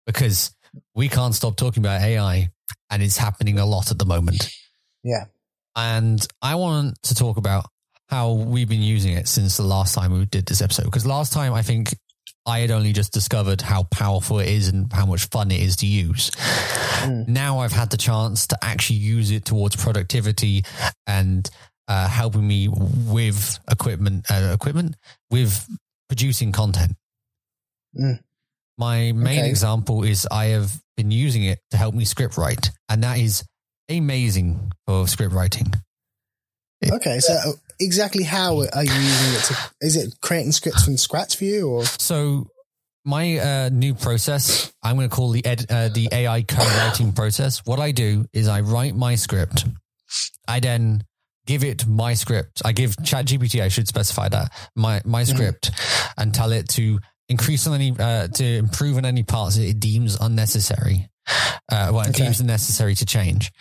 [0.05, 0.53] because
[0.93, 2.49] we can't stop talking about AI,
[2.89, 4.51] and it's happening a lot at the moment.
[5.03, 5.25] Yeah.
[5.75, 7.65] And I want to talk about
[8.09, 10.83] how we've been using it since the last time we did this episode.
[10.83, 11.95] Because last time, I think
[12.45, 15.75] I had only just discovered how powerful it is and how much fun it is
[15.77, 16.31] to use.
[17.27, 20.63] Now I've had the chance to actually use it towards productivity
[21.07, 21.49] and
[21.87, 24.95] uh, helping me with equipment, uh, equipment
[25.29, 25.67] with
[26.09, 26.93] producing content.
[27.97, 28.19] Mm.
[28.77, 29.49] My main Okay.
[29.49, 33.43] example is I have been using it to help me script write, and that is
[33.89, 35.73] amazing for script writing.
[36.83, 37.19] Okay.
[37.19, 41.43] So exactly how are you using it to, is it creating scripts from scratch for
[41.43, 41.85] you or?
[41.85, 42.47] So
[43.03, 47.61] my uh, new process, I'm going to call the ed, uh, the AI co-writing process.
[47.65, 49.65] What I do is I write my script.
[50.47, 51.03] I then
[51.47, 52.61] give it my script.
[52.63, 53.61] I give ChatGPT.
[53.61, 55.71] I should specify that my my script,
[56.17, 59.79] and tell it to increase on any uh, to improve on any parts that it
[59.79, 61.09] deems unnecessary.
[61.71, 62.23] Uh, well, it Okay.
[62.23, 63.51] deems necessary to change.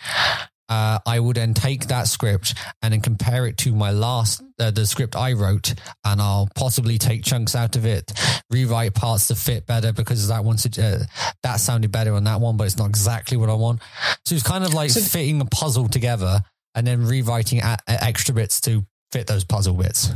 [0.71, 4.71] Uh, I would then take that script and then compare it to my last, uh,
[4.71, 5.73] the script I wrote,
[6.05, 8.13] and I'll possibly take chunks out of it,
[8.49, 11.03] rewrite parts to fit better because that one, uh,
[11.43, 13.81] that sounded better on that one, but it's not exactly what I want.
[14.25, 16.41] So it's kind of like So- fitting a puzzle together
[16.73, 20.11] and then rewriting a- a- extra bits to fit those puzzle bits.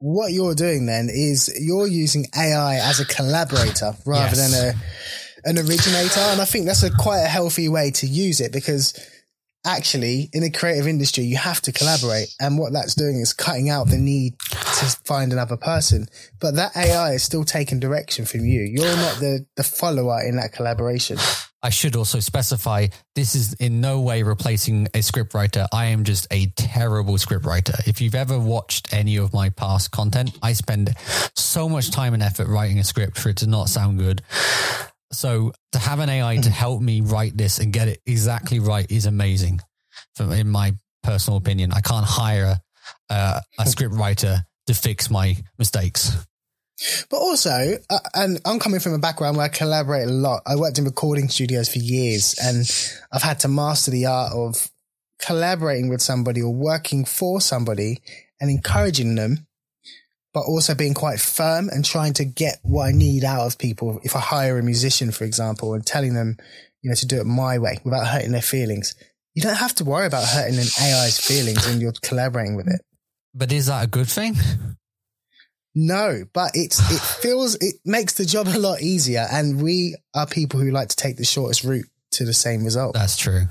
[0.00, 4.50] What you're doing then is you're using AI as a collaborator rather Yes.
[4.50, 6.18] than a, an originator.
[6.20, 8.92] And I think that's a quite a healthy way to use it because
[9.64, 12.34] actually in the creative industry, you have to collaborate.
[12.40, 16.06] And what that's doing is cutting out the need to find another person.
[16.40, 18.62] But that AI is still taking direction from you.
[18.62, 21.18] You're not the, the follower in that collaboration.
[21.62, 25.66] I should also specify this is in no way replacing a scriptwriter.
[25.72, 27.86] I am just a terrible scriptwriter.
[27.86, 30.94] If you've ever watched any of my past content, I spend
[31.36, 34.22] so much time and effort writing a script for it to not sound good.
[35.12, 38.90] So to have an AI to help me write this and get it exactly right
[38.90, 39.60] is amazing.
[40.14, 42.58] From in my personal opinion, I can't hire
[43.08, 46.16] uh, a scriptwriter to fix my mistakes.
[47.10, 50.42] But also, uh, and I'm coming from a background where I collaborate a lot.
[50.46, 52.64] I worked in recording studios for years and
[53.12, 54.70] I've had to master the art of
[55.20, 58.00] collaborating with somebody or working for somebody
[58.40, 59.46] and encouraging them,
[60.32, 64.00] but also being quite firm and trying to get what I need out of people.
[64.02, 66.36] If I hire a musician, for example, and telling them,
[66.82, 68.94] you know, to do it my way without hurting their feelings.
[69.34, 72.80] You don't have to worry about hurting an AI's feelings when you're collaborating with it.
[73.34, 74.34] But is that a good thing?
[75.74, 80.26] No, but it's it feels it makes the job a lot easier, and we are
[80.26, 82.94] people who like to take the shortest route to the same result.
[82.94, 83.46] That's true.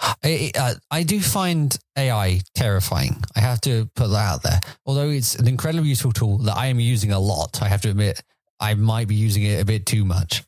[0.00, 3.22] I, uh, I do find AI terrifying.
[3.34, 4.60] I have to put that out there.
[4.86, 7.90] Although it's an incredibly useful tool that I am using a lot, I have to
[7.90, 8.22] admit
[8.60, 10.44] I might be using it a bit too much.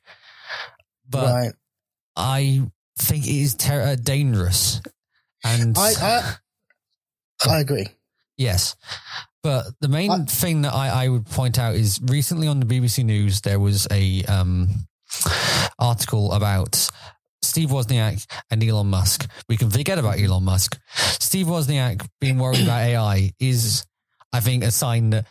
[1.08, 1.52] But right?
[2.16, 2.62] I
[2.98, 4.80] think it is ter- uh, dangerous.
[5.44, 6.34] And I, I
[7.48, 7.86] I agree.
[8.36, 8.76] Yes.
[9.42, 12.66] But the main I- thing that I, I would point out is recently on the
[12.66, 14.68] BBC News, there was a um,
[15.78, 16.88] article about
[17.42, 19.28] Steve Wozniak and Elon Musk.
[19.48, 20.78] We can forget about Elon Musk.
[20.94, 23.86] Steve Wozniak being worried about AI is,
[24.32, 25.26] I think, a sign that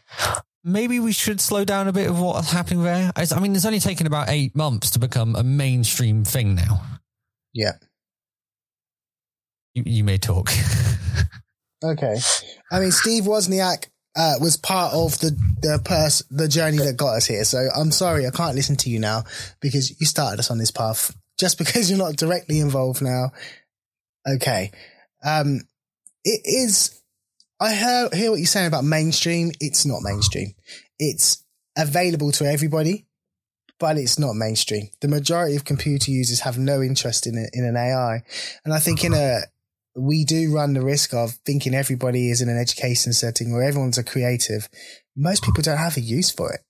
[0.63, 3.11] maybe we should slow down a bit of what's happening there.
[3.15, 6.81] I mean, it's only taken about eight months to become a mainstream thing now.
[7.53, 7.73] Yeah.
[9.73, 10.51] You, you may talk.
[11.83, 12.17] Okay.
[12.71, 17.15] I mean, Steve Wozniak uh, was part of the the pers- the journey that got
[17.15, 17.43] us here.
[17.43, 19.23] So I'm sorry, I can't listen to you now
[19.61, 21.15] because you started us on this path.
[21.39, 23.31] Just because you're not directly involved now,
[24.27, 24.71] okay.
[25.23, 25.61] Um,
[26.23, 27.01] it is.
[27.61, 29.51] I hear hear what you're saying about mainstream.
[29.59, 30.53] It's not mainstream.
[30.97, 31.43] It's
[31.77, 33.05] available to everybody,
[33.79, 34.89] but it's not mainstream.
[35.01, 38.23] The majority of computer users have no interest in it, in an AI,
[38.65, 39.41] and I think in a
[39.95, 43.97] we do run the risk of thinking everybody is in an education setting or everyone's
[43.97, 44.69] a creative.
[45.15, 46.61] Most people don't have a use for it.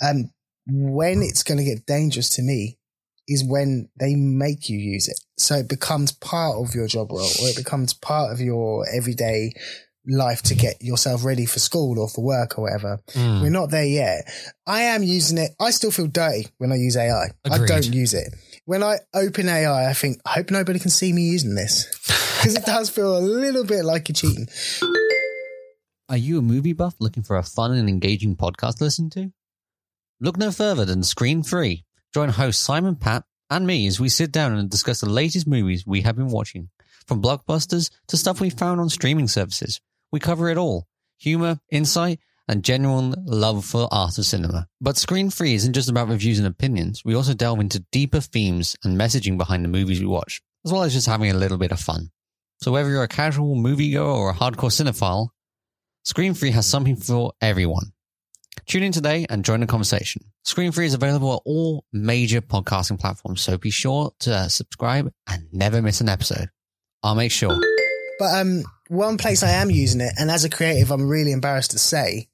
[0.00, 0.30] And
[0.66, 2.78] when it's going to get dangerous to me
[3.28, 5.20] is when they make you use it.
[5.38, 9.52] So it becomes part of your job role or it becomes part of your everyday
[10.06, 12.98] life to get yourself ready for school or for work or whatever.
[13.12, 13.42] Mm.
[13.42, 14.24] We're not there yet.
[14.66, 15.52] I am using it.
[15.60, 17.30] I still feel dirty when I use AI.
[17.44, 17.62] Agreed.
[17.62, 18.34] I don't use it.
[18.64, 22.56] When I open AI, I think, I hope nobody can see me using this because
[22.56, 24.48] it does feel a little bit like you're cheating.
[26.08, 29.32] Are you a movie buff looking for a fun and engaging podcast to listen to?
[30.20, 31.84] Look no further than Screen Free.
[32.14, 35.86] Join host Simon Pat and me as we sit down and discuss the latest movies
[35.86, 36.68] we have been watching,
[37.06, 39.80] from blockbusters to stuff we found on streaming services.
[40.10, 44.66] We cover it all humor, insight, and genuine love for art of cinema.
[44.80, 47.02] But Screen Free isn't just about reviews and opinions.
[47.02, 50.82] We also delve into deeper themes and messaging behind the movies we watch, as well
[50.82, 52.10] as just having a little bit of fun.
[52.60, 55.28] So whether you're a casual moviegoer or a hardcore cinephile,
[56.04, 57.92] Screen Free has something for everyone.
[58.66, 60.22] Tune in today and join the conversation.
[60.44, 65.46] Screen Free is available at all major podcasting platforms, so be sure to subscribe and
[65.52, 66.48] never miss an episode.
[67.02, 67.58] I'll make sure.
[68.18, 71.72] But um, one place I am using it, and as a creative, I'm really embarrassed
[71.72, 72.28] to say,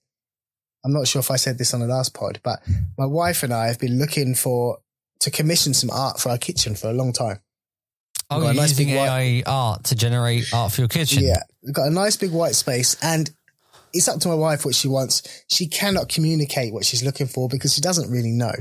[0.84, 2.60] I'm not sure if I said this on the last pod, but
[2.98, 4.78] my wife and I have been looking for
[5.20, 7.40] to commission some art for our kitchen for a long time.
[8.30, 10.88] Oh, Got a you're nice using big white- AI art to generate art for your
[10.88, 11.22] kitchen?
[11.24, 13.30] Yeah, we've got a nice big white space, and
[13.98, 15.22] it's up to my wife what she wants.
[15.48, 18.52] She cannot communicate what she's looking for because she doesn't really know.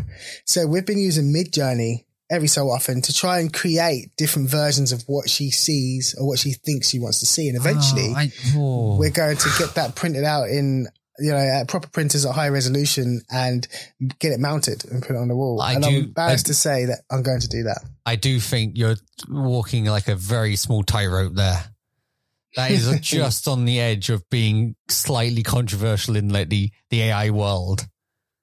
[0.45, 5.02] So we've been using Midjourney every so often to try and create different versions of
[5.08, 8.17] what she sees or what she thinks she wants to see, and ah, eventually Oh,
[8.17, 8.97] I, oh.
[9.00, 10.88] we're going to get that printed out in.
[11.19, 13.67] You know, at proper printers at high resolution and
[14.19, 15.60] get it mounted and put it on the wall.
[15.60, 17.82] I and do- I'm embarrassed I- to say that I'm going to do that.
[18.06, 18.97] I do think you're
[19.28, 21.63] walking like a very small tightrope there.
[22.58, 27.30] That is just on the edge of being slightly controversial in like the, the AI
[27.30, 27.88] world.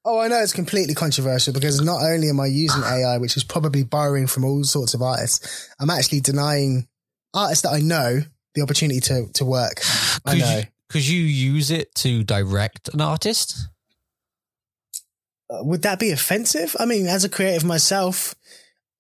[0.07, 3.42] Oh, I know it's completely controversial because not only am I using AI, which is
[3.44, 6.87] probably borrowing from all sorts of artists, I'm actually denying
[7.35, 8.20] artists that I know
[8.55, 9.81] the opportunity to, to work.
[10.24, 10.57] I Could know.
[10.59, 13.68] you, could you use it to direct an artist?
[15.50, 16.77] Uh, Would that be offensive?
[16.79, 18.35] I mean, as a creative myself,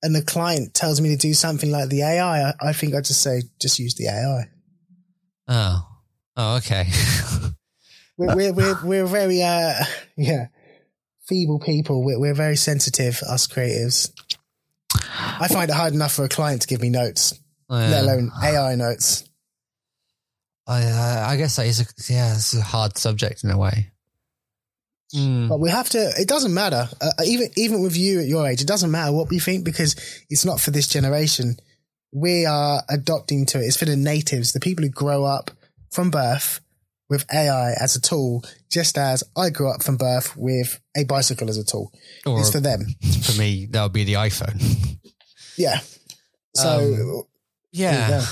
[0.02, 3.04] and the client tells me to do something like the AI, I, I think I'd
[3.04, 4.50] just say, just use the AI.
[5.48, 5.86] Oh,
[6.36, 6.86] oh, okay.
[8.16, 9.74] We're, we're, we're, we're very, uh,
[10.16, 10.46] yeah,
[11.26, 12.04] feeble people.
[12.04, 14.12] We're, we're very sensitive, us creatives.
[15.40, 17.34] I find it hard enough for a client to give me notes,
[17.68, 18.02] let Yeah.
[18.02, 19.28] alone AI notes.
[20.68, 23.90] I, I I guess that is a yeah, it's a hard subject in a way.
[25.12, 25.48] Mm.
[25.48, 26.12] But we have to.
[26.16, 26.88] It doesn't matter.
[27.00, 29.96] Uh, even even with you at your age, it doesn't matter what we think because
[30.30, 31.56] it's not for this generation.
[32.14, 33.64] We are adopting to it.
[33.66, 35.50] It's for the natives, the people who grow up
[35.90, 36.60] from birth
[37.10, 41.50] with AI as a tool, just as I grew up from birth with a bicycle
[41.50, 41.92] as a tool.
[42.24, 42.86] Or it's for them.
[43.22, 44.96] for me, that would be the iPhone.
[45.58, 45.80] Yeah.
[46.54, 47.22] So Um,
[47.72, 48.24] Yeah.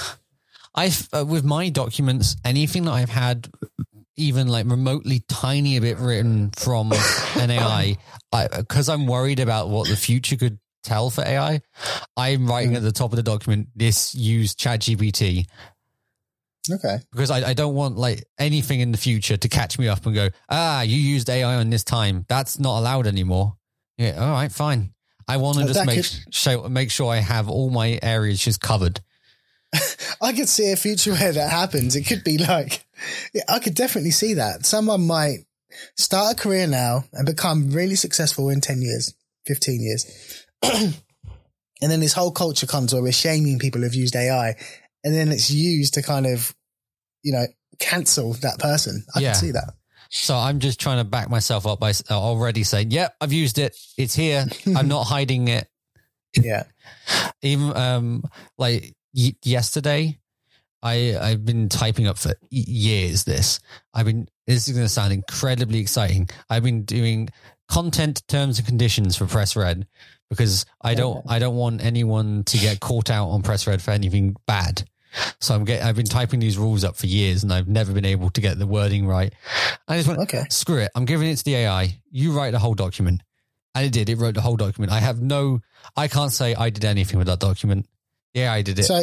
[0.75, 3.51] I've uh, with my documents, anything that I've had,
[4.17, 6.93] even like remotely tiny a bit written from
[7.37, 7.97] an AI,
[8.57, 11.61] because I'm worried about what the future could tell for AI.
[12.17, 15.47] I'm writing at the top of the document, this use ChatGPT
[16.71, 16.99] okay.
[17.11, 20.15] because I, I don't want like anything in the future to catch me up and
[20.15, 22.25] go, ah, you used AI on this time.
[22.29, 23.57] That's not allowed anymore.
[23.99, 24.17] Yeah.
[24.19, 24.93] All right, fine.
[25.29, 28.61] I want to just make could- show, make sure I have all my areas just
[28.61, 29.01] covered.
[30.21, 31.97] I could see a future where that happens.
[31.97, 32.85] It could be like,
[33.33, 34.67] yeah, I could definitely see that.
[34.67, 35.47] Someone might
[35.97, 39.15] start a career now and become really successful in 10 years,
[39.47, 40.42] 15 years.
[40.63, 40.95] and
[41.81, 44.55] then this whole culture comes where we're shaming people who've used AI
[45.05, 46.55] and then it's used to kind of,
[47.23, 47.47] you know,
[47.79, 49.05] cancel that person.
[49.15, 49.33] I Yeah.
[49.33, 49.75] can see that.
[50.11, 53.59] So I'm just trying to back myself up by uh, already saying, yep, I've used
[53.59, 53.75] it.
[53.97, 54.45] It's here.
[54.77, 55.67] I'm not hiding it.
[56.41, 56.65] Yeah.
[57.43, 58.25] Even um,
[58.59, 60.19] like y- yesterday,
[60.83, 63.25] I I've been typing up for years.
[63.25, 63.61] This
[63.95, 64.29] I've been.
[64.47, 66.29] This is going to sound incredibly exciting.
[66.51, 67.29] I've been doing
[67.69, 69.87] content terms and conditions for Press Red
[70.33, 73.91] because I don't I don't want anyone to get caught out on Press Red for
[73.93, 74.85] anything bad.
[75.41, 78.05] So I'm get I've been typing these rules up for years and I've never been
[78.07, 79.33] able to get the wording right.
[79.87, 80.45] I just went Okay.
[80.51, 80.91] screw it.
[80.95, 81.99] I'm giving it to the AI.
[82.11, 83.23] You write the whole document.
[83.75, 84.09] And it did.
[84.11, 84.93] It wrote the whole document.
[84.93, 85.61] I have no,
[85.97, 87.87] I can't say I did anything with that document.
[88.35, 88.83] Yeah, I did it.
[88.85, 89.03] So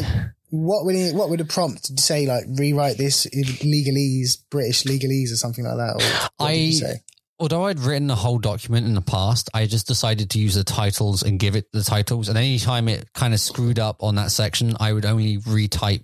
[0.52, 2.28] what would it, what would a prompt say?
[2.28, 5.92] Like rewrite this in legalese, British legalese or something like that?
[5.96, 7.04] Or what did I- say?
[7.42, 10.66] Although I'd written the whole document in the past, I just decided to use the
[10.66, 12.28] titles and give it the titles.
[12.28, 16.04] And anytime it kind of screwed up on that section, I would only retype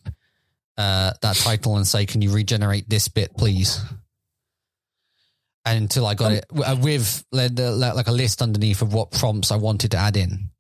[0.78, 3.82] uh, that title and say, "Can you regenerate this bit, please?"
[5.66, 9.52] And until I got it uh, with like like a list underneath of what prompts
[9.52, 10.52] I wanted to add in.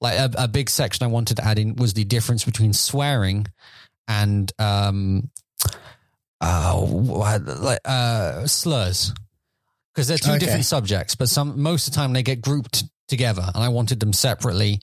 [0.00, 3.46] Like a, a big section I wanted to add in was the difference between swearing
[4.06, 5.30] and um,
[6.40, 9.14] uh, like uh, slurs
[9.98, 10.38] because they're two Okay.
[10.38, 13.98] different subjects, but some most of the time they get grouped together, and I wanted
[13.98, 14.80] them separately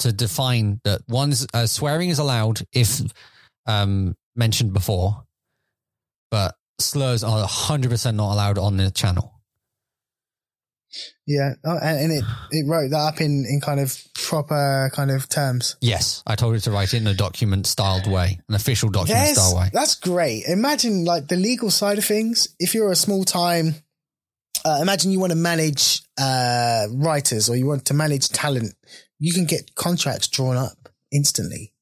[0.00, 3.00] to define that one's uh, swearing is allowed if
[3.64, 5.24] um, mentioned before,
[6.30, 9.40] but slurs are hundred percent not allowed on the channel.
[11.26, 15.10] Yeah, oh, and, and it it wrote that up in in kind of proper kind
[15.10, 15.76] of terms.
[15.80, 19.24] Yes, I told it to write it in a document styled way, an official document
[19.24, 19.70] There's- style way.
[19.72, 20.44] That's great.
[20.46, 22.48] Imagine like the legal side of things.
[22.58, 23.76] If you're a small time,
[24.68, 28.74] uh, imagine you want to manage uh, writers or you want to manage talent.
[29.18, 31.72] You can get contracts drawn up instantly.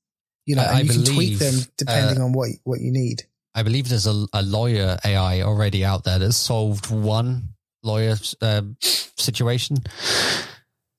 [0.47, 2.93] You know, I- and I you can tweak them depending uh, on what what you
[2.93, 3.23] need.
[3.55, 8.63] I believe there's a, a lawyer AI already out there that's solved one lawyer uh,
[8.81, 9.79] situation.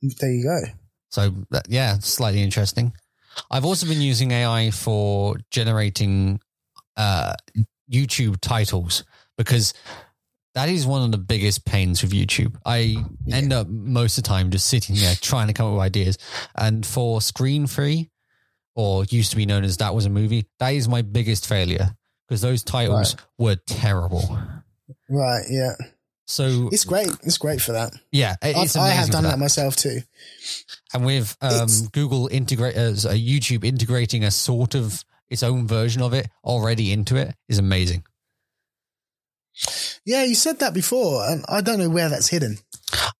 [0.02, 0.62] There you go.
[1.10, 1.34] So
[1.68, 2.94] yeah, slightly interesting.
[3.52, 6.40] I've also been using AI for generating
[6.96, 7.34] uh,
[7.92, 9.04] YouTube titles
[9.38, 9.74] because
[10.58, 12.56] that is one of the biggest pains with YouTube.
[12.66, 12.96] I
[13.32, 16.18] end up most of the time just sitting there trying to come up with ideas.
[16.56, 18.10] And for Screen Free,
[18.76, 21.96] or used to be known as That Was a Movie, that is my biggest failure
[22.28, 24.36] because those titles were terrible.
[25.08, 25.46] Right.
[25.48, 25.74] Yeah.
[26.26, 27.10] So It's great.
[27.22, 27.94] It's great for that.
[28.12, 29.38] yeah, it's I, I have done for that.
[29.38, 30.00] myself too.
[30.92, 36.02] And with um, Google integrate as a YouTube integrating a sort of its own version
[36.02, 38.04] of it already into it is amazing.
[40.06, 42.58] Yeah, you said that before, and I don't know where that's hidden.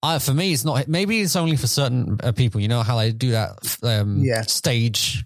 [0.04, 0.88] Uh, for me, it's not.
[0.88, 2.62] Maybe it's only for certain uh, people.
[2.62, 4.44] You know how they do that um, Yeah.
[4.44, 5.26] stage,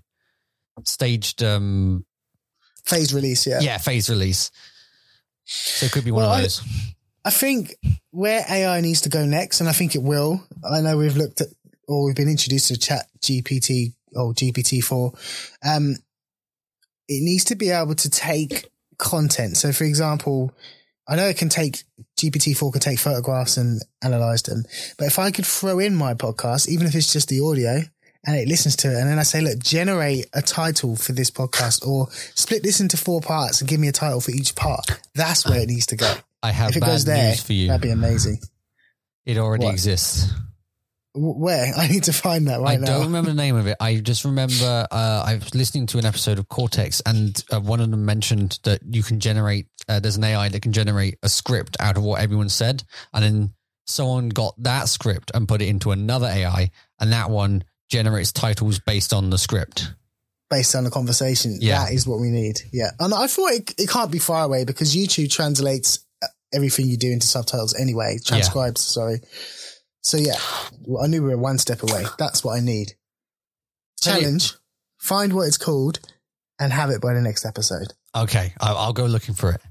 [0.86, 2.06] staged, um,
[2.86, 3.46] Phase release.
[3.46, 3.60] Yeah.
[3.60, 4.50] yeah, phase release.
[5.46, 6.62] So it could be one Well, of I- those.
[7.24, 7.76] I think
[8.10, 10.44] where AI needs to go next, and I think it will.
[10.68, 11.50] I know we've looked at
[11.88, 15.14] or we've been introduced to Chat GPT or GPT four.
[15.64, 15.98] Um,
[17.08, 19.58] it needs to be able to take content.
[19.58, 20.52] So, for example,
[21.08, 21.84] I know it can take
[22.18, 24.64] GPT four can take photographs and analyze them,
[24.98, 27.82] but if I could throw in my podcast, even if it's just the audio.
[28.24, 31.32] And it listens to it, and then I say, "Look, generate a title for this
[31.32, 34.86] podcast, or split this into four parts and give me a title for each part."
[35.16, 37.54] That's where it needs to go I have if it bad goes there, news for
[37.54, 37.66] you.
[37.70, 38.40] that'd be amazing.
[39.26, 39.74] It already What?
[39.74, 40.28] exists.
[41.14, 41.74] Where?
[41.78, 42.88] I need to find that I right now.
[42.88, 43.78] I don't remember the name of it.
[43.80, 47.82] I just remember uh, I was listening to an episode of Cortex, and uh, one
[47.82, 49.68] of them mentioned that you can generate.
[49.90, 52.84] Uh, there's an AI that can generate a script out of what everyone said,
[53.14, 53.54] and then
[53.86, 58.80] someone got that script and put it into another AI, and that one generates titles
[58.80, 59.92] based on the script.
[60.50, 61.86] Based on the conversation, Yeah.
[61.86, 62.62] that is what we need.
[62.72, 66.88] Yeah, and I thought it, it can't be far away because YouTube translates uh, everything
[66.88, 68.18] you do into subtitles anyway.
[68.24, 69.20] Transcribes, sorry.
[70.02, 70.38] So yeah,
[71.02, 72.06] I knew we were one step away.
[72.18, 72.94] That's what I need.
[74.02, 74.54] Challenge:
[74.98, 76.00] find what it's called
[76.60, 77.94] and have it by the next episode.
[78.16, 79.62] Okay, I'll, I'll go looking for it.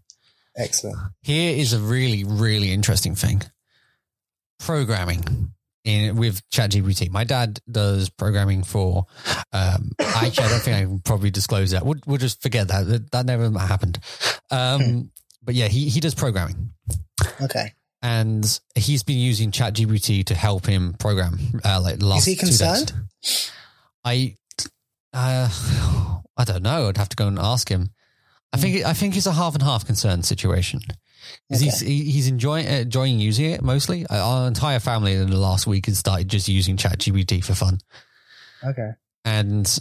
[0.57, 0.97] Excellent.
[1.23, 3.43] Here is a really, really interesting thing.
[4.59, 5.53] Programming
[5.85, 7.11] in with ChatGPT.
[7.11, 9.07] My dad does programming for.
[9.53, 11.85] Um, actually, I don't think I can probably disclose that.
[11.85, 12.87] We'll, we'll just forget that.
[12.87, 13.11] that.
[13.13, 13.99] That never happened.
[14.51, 15.11] Um,
[15.43, 16.71] but yeah, he he does programming,
[17.41, 17.73] Okay.
[18.03, 21.39] And he's been using ChatGPT to help him program.
[21.65, 22.93] Uh, like last Is he concerned?
[24.05, 24.37] I,
[25.13, 25.49] uh,
[26.37, 26.89] I don't know.
[26.89, 27.91] I'd have to go and ask him.
[28.53, 30.81] I think I think it's a half and half concern situation.
[31.51, 34.07] 'Cause He's he's enjoying uh, enjoying using it mostly.
[34.07, 37.79] Uh, Our entire family in the last week has started just using ChatGPT for fun,
[38.65, 38.93] Okay.
[39.25, 39.79] and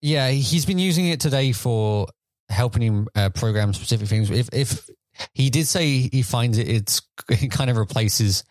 [0.00, 2.06] yeah, he's been using it today for
[2.48, 4.30] helping him uh, program specific things.
[4.30, 4.88] If if
[5.34, 8.44] he did say he finds it, it's it kind of replaces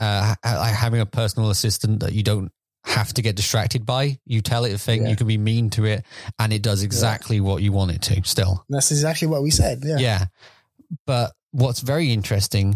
[0.00, 2.50] uh, ha- having a personal assistant that you don't
[2.84, 4.18] have to get distracted by.
[4.26, 5.10] You tell it a thing, Yeah.
[5.10, 6.04] you can be mean to it,
[6.38, 8.22] and it does exactly what you want it to.
[8.24, 9.82] Still, That's exactly what we said.
[9.84, 9.98] Yeah.
[9.98, 10.24] yeah.
[11.06, 12.74] But what's very interesting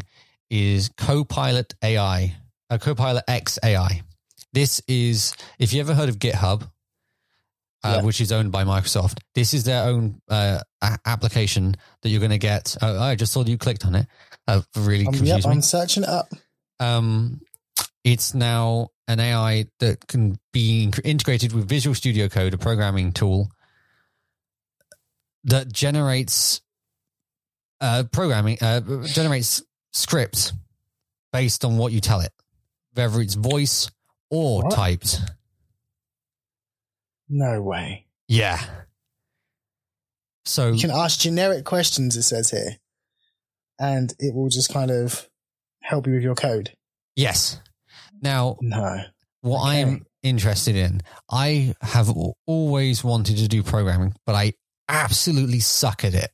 [0.48, 2.36] is Copilot AI,
[2.70, 4.02] uh, Copilot X AI.
[4.52, 6.70] This is, if you ever heard of GitHub,
[7.86, 8.02] uh, Yeah.
[8.02, 12.30] which is owned by Microsoft, this is their own uh, a- application that you're going
[12.30, 12.76] to get.
[12.82, 14.06] Oh, I just saw you clicked on it.
[14.48, 15.50] Uh, really Um, confused yep, me.
[15.52, 16.28] I'm searching it up.
[16.80, 17.40] Um,
[18.04, 23.50] it's now an AI that can be integrated with Visual Studio Code, a programming tool
[25.44, 26.60] that generates
[27.80, 29.62] uh, programming, uh, generates
[29.92, 30.52] scripts
[31.32, 32.32] based on what you tell it,
[32.94, 33.90] whether it's voice
[34.30, 34.74] or What?
[34.74, 35.20] typed.
[37.28, 38.06] No way.
[38.28, 38.60] Yeah.
[40.44, 42.76] So You can ask generic questions, it says here,
[43.80, 45.28] and it will just kind of
[45.82, 46.72] help you with your code.
[47.14, 47.60] yes.
[48.22, 49.02] Now, No.
[49.42, 52.10] what I am interested in, I have
[52.46, 54.54] always wanted to do programming, but I
[54.88, 56.30] absolutely suck at it.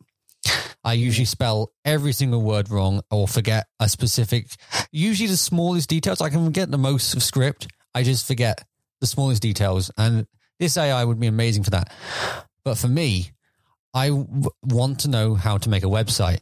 [0.84, 1.04] I mm-hmm.
[1.04, 4.46] usually spell every single word wrong or forget a specific,
[4.92, 6.20] usually the smallest details.
[6.20, 7.66] I can get the most of script.
[7.94, 8.62] I just forget
[9.00, 9.90] the smallest details.
[9.96, 10.26] And
[10.62, 11.92] this AI would be amazing for that.
[12.64, 13.32] But for me,
[13.92, 16.38] I w- want to know how to make a website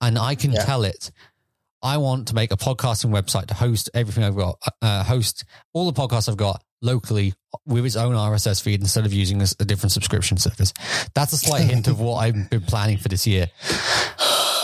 [0.00, 0.64] and I can Yeah.
[0.64, 1.12] tell it.
[1.80, 5.88] I want to make a podcasting website to host everything I've got, uh, host all
[5.90, 7.32] the podcasts I've got locally
[7.64, 10.72] with its own RSS feed instead of using a different subscription service.
[11.14, 13.50] That's a slight hint of what I've been planning for this year.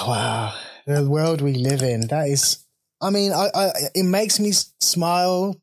[0.07, 0.55] Wow.
[0.87, 2.07] The world we live in.
[2.09, 2.65] That is,
[3.01, 5.57] I mean, I, I, it makes me smile,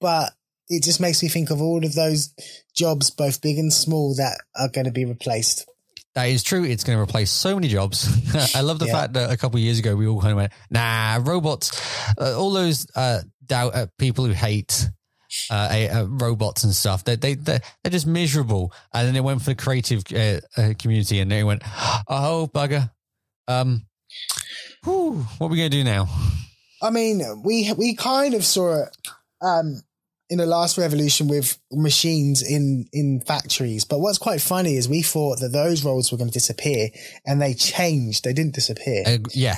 [0.00, 0.32] but
[0.68, 2.32] it just makes me think of all of those
[2.74, 5.66] jobs, both big and small, that are going to be replaced.
[6.14, 6.64] That is true.
[6.64, 8.08] It's going to replace so many jobs.
[8.54, 8.92] I love the Yeah.
[8.92, 11.70] fact that a couple of years ago we all kind of went, "Nah, robots."
[12.18, 14.88] Uh, all those uh, doubt uh, people who hate
[15.50, 17.04] uh, uh, robots and stuff.
[17.04, 18.72] They they they're, they're just miserable.
[18.92, 21.62] And then they went for the creative uh, uh, community, and they went,
[22.08, 22.90] "Oh bugger,
[23.46, 23.86] um,
[24.84, 26.08] whew, what are we going to do now?"
[26.82, 28.96] I mean, we we kind of saw it
[29.40, 29.82] um,
[30.30, 33.84] in the last revolution with machines in in factories.
[33.84, 36.88] But what's quite funny is we thought that those roles were going to disappear,
[37.24, 38.24] and they changed.
[38.24, 39.04] They didn't disappear.
[39.06, 39.56] Uh, yeah,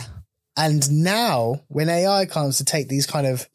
[0.56, 3.48] And now, when AI comes to take these kind of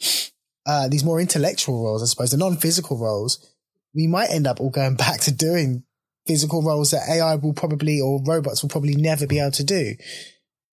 [0.65, 3.45] uh, these more intellectual roles, I suppose the non-physical roles,
[3.93, 5.83] we might end up all going back to doing
[6.27, 9.93] physical roles that AI will probably or robots will probably never be able to do.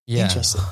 [0.07, 0.25] yeah.
[0.25, 0.63] Interesting.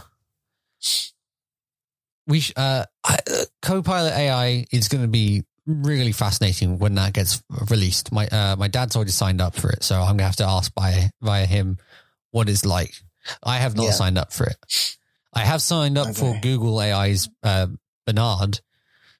[2.26, 7.12] we sh- uh, I, uh Copilot AI is going to be really fascinating when that
[7.12, 8.12] gets released.
[8.12, 10.74] My uh, my dad's already signed up for it, so I'm gonna have to ask
[10.74, 11.78] by via him
[12.30, 12.94] what it's like.
[13.42, 13.90] I have not Yeah.
[13.92, 14.56] signed up for it.
[15.32, 17.68] I have signed up for Google AI's uh,
[18.06, 18.60] Bard,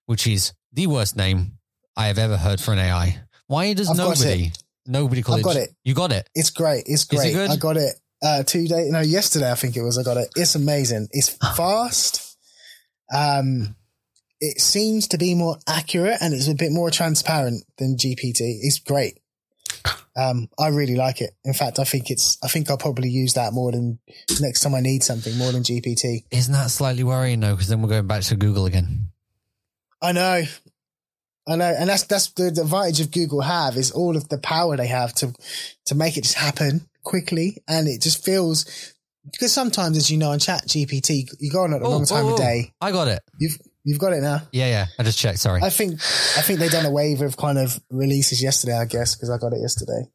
[0.06, 1.58] which is the worst name
[1.96, 3.20] I have ever heard for an AI.
[3.46, 4.52] Why does I've nobody
[4.86, 5.44] nobody call I've it?
[5.44, 5.70] got it.
[5.84, 6.28] You got it.
[6.34, 6.84] It's great.
[6.86, 7.32] It's it great.
[7.32, 7.50] good?
[7.50, 8.90] I got it uh, two days.
[8.90, 9.98] No, yesterday I think it was.
[9.98, 10.28] I got it.
[10.36, 11.08] It's amazing.
[11.12, 12.36] It's fast.
[13.14, 13.74] Um,
[14.40, 18.58] it seems to be more accurate and it's a bit more transparent than GPT.
[18.62, 19.18] It's great.
[20.16, 21.30] Um, I really like it.
[21.44, 22.36] In fact, I think it's.
[22.42, 24.00] I think I'll probably use that more than
[24.40, 26.24] next time I need something more than GPT.
[26.30, 27.52] Isn't that slightly worrying though?
[27.52, 29.08] Because then we're going back to Google again.
[30.02, 30.42] I know.
[31.48, 34.76] I know, and that's that's the advantage of Google have is all of the power
[34.76, 35.32] they have to
[35.86, 38.94] to make it just happen quickly, and it just feels
[39.32, 42.34] because sometimes, as you know, on ChatGPT, you go on at the wrong time oh,
[42.34, 42.72] of oh, day.
[42.80, 43.22] I got it.
[43.38, 43.58] You've
[43.90, 44.42] you've got it now.
[44.52, 44.86] Yeah, yeah.
[44.98, 45.40] I just checked.
[45.40, 45.60] Sorry.
[45.62, 48.78] I think I think they done a wave of kind of releases yesterday.
[48.78, 50.08] I guess because I got it yesterday.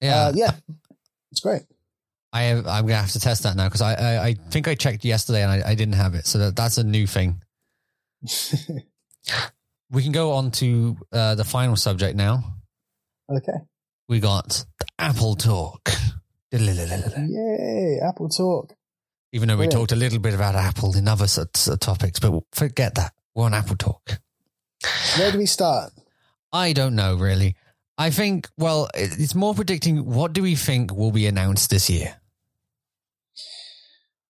[0.00, 0.16] yeah.
[0.16, 0.52] uh, yeah,
[1.30, 1.62] it's great.
[2.32, 4.74] I have, I'm gonna have to test that now because I, I I think I
[4.74, 7.42] checked yesterday and I, I didn't have it, so that, that's a new thing.
[9.92, 12.44] We can go on to uh, the final subject now.
[13.28, 13.58] okay,
[14.08, 15.90] We got the Apple Talk.
[17.28, 18.00] yay!
[18.00, 18.72] Apple Talk.
[19.32, 19.72] Even though we Brilliant.
[19.72, 23.12] talked a little bit about Apple in other s- s- topics, but forget that.
[23.34, 24.18] We're on Apple Talk.
[25.16, 25.92] Where do we start?
[26.52, 27.54] I don't know really.
[27.96, 32.16] I think well, it's more predicting what do we think will be announced this year.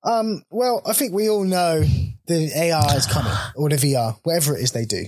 [0.02, 1.80] Um, well, I think we all know
[2.26, 5.04] the AR is coming, or the VR, whatever it is they do.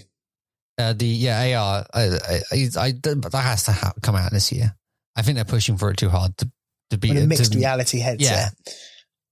[0.78, 4.74] Uh, the yeah AR, I, I, I, that has to ha- come out this year.
[5.16, 6.50] I think they're pushing for it too hard to
[6.90, 8.52] to be the mixed to, reality headset.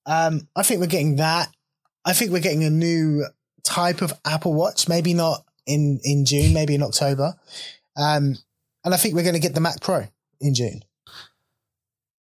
[0.07, 1.49] Um, I think we're getting that.
[2.05, 3.25] I think we're getting a new
[3.63, 7.35] type of Apple Watch, maybe not in, in June, maybe in October.
[7.97, 8.37] Um,
[8.85, 10.05] and I think we're going to get the Mac Pro
[10.41, 10.83] in June.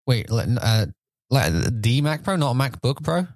[0.06, 0.88] Wait, like, uh,
[1.30, 3.28] the Mac Pro, not a MacBook Pro.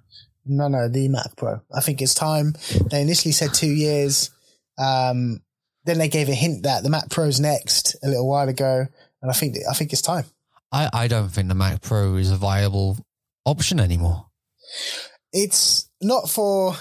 [0.44, 1.62] No, no, the Mac Pro.
[1.74, 2.54] I think it's time.
[2.90, 4.30] They initially said two years.
[4.76, 5.40] Um,
[5.84, 8.86] then they gave a hint that the Mac Pro's next a little while ago.
[9.22, 10.24] And I think, I think it's time.
[10.70, 12.98] I, I don't think the Mac Pro is a viable
[13.46, 14.26] option anymore.
[15.32, 16.74] It's not for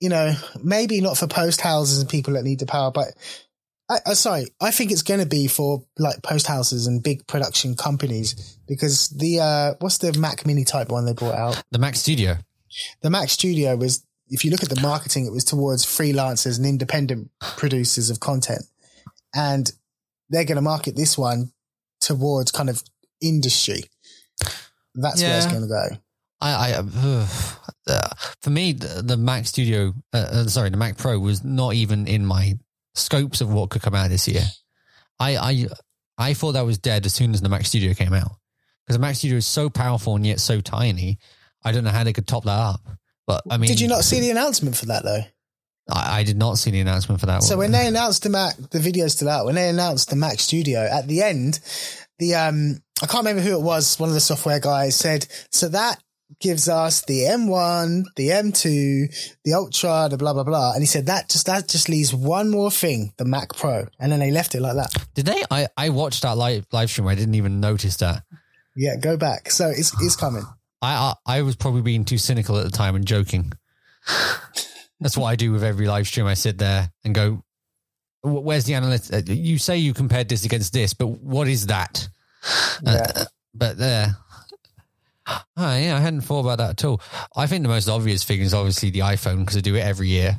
[0.00, 3.08] you know maybe not for post houses and people that need the power but
[3.90, 7.26] I, I sorry i think it's going to be for like post houses and big
[7.26, 11.62] production companies because the uh what's the mac mini type one they brought out?
[11.70, 12.36] The Mac Studio.
[13.02, 16.66] the mac studio was if you look at the marketing it was towards freelancers and
[16.66, 18.62] independent producers of content.
[19.34, 19.70] And
[20.30, 21.52] they're going to market this one
[22.00, 22.82] towards kind of
[23.20, 23.84] industry.
[24.94, 25.98] That's where it's going to go
[26.40, 26.84] I, I
[27.88, 28.08] uh,
[28.42, 32.06] for me, the, the Mac Studio, uh, uh, sorry, the Mac Pro was not even
[32.06, 32.54] in my
[32.94, 34.42] scopes of what could come out this year.
[35.18, 35.66] I, I,
[36.16, 38.30] I thought that was dead as soon as the Mac Studio came out
[38.84, 41.18] because the Mac Studio is so powerful and yet so tiny.
[41.64, 42.80] I don't know how they could top that up.
[43.26, 45.22] But I mean, Did you not see the announcement for that though?
[45.90, 47.64] I, I did not see the announcement for that So one.
[47.64, 49.44] when they announced the Mac, the video's still out.
[49.44, 51.60] When they announced the Mac Studio at the end,
[52.18, 53.98] the um, I can't remember who it was.
[53.98, 56.02] One of the software guys said, "So that
[56.40, 61.06] gives us the M1, the M2, the Ultra, the blah blah blah." And he said
[61.06, 64.54] that just that just leaves one more thing, the Mac Pro, and then they left
[64.54, 64.94] it like that.
[65.14, 65.42] did they?
[65.50, 67.08] I, I watched that live live stream.
[67.08, 68.22] I didn't even notice that.
[68.76, 69.50] Yeah, go back.
[69.50, 70.44] So it's it's coming.
[70.80, 73.52] I, I I was probably being too cynical at the time and joking.
[75.00, 76.26] That's what I do with every live stream.
[76.26, 77.42] I sit there and go,
[78.22, 79.34] "Where's the analytics?
[79.34, 82.08] You say you compared this against this, but what is that?"
[82.82, 83.06] Yeah.
[83.14, 83.24] Uh,
[83.54, 84.16] but there.
[85.28, 87.00] Oh, yeah, I hadn't thought about that at all.
[87.36, 90.08] I think the most obvious thing is obviously the iPhone because I do it every
[90.08, 90.38] year.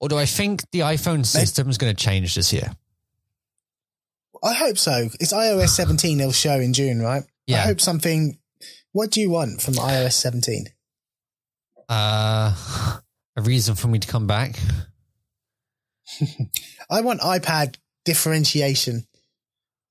[0.00, 2.72] Or do I think the iPhone system is going to change this year?
[4.42, 5.08] I hope so.
[5.20, 7.22] It's iOS 17 they'll show in June, right?
[7.46, 7.58] Yeah.
[7.58, 8.38] I hope something.
[8.92, 10.66] What do you want from iOS 17?
[11.88, 12.54] Uh,
[13.36, 14.58] a reason for me to come back.
[16.90, 19.06] I want iPad differentiation.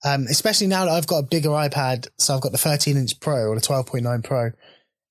[0.05, 3.19] Um, especially now that I've got a bigger iPad, so I've got the 13 inch
[3.19, 4.51] Pro or the 12.9 Pro,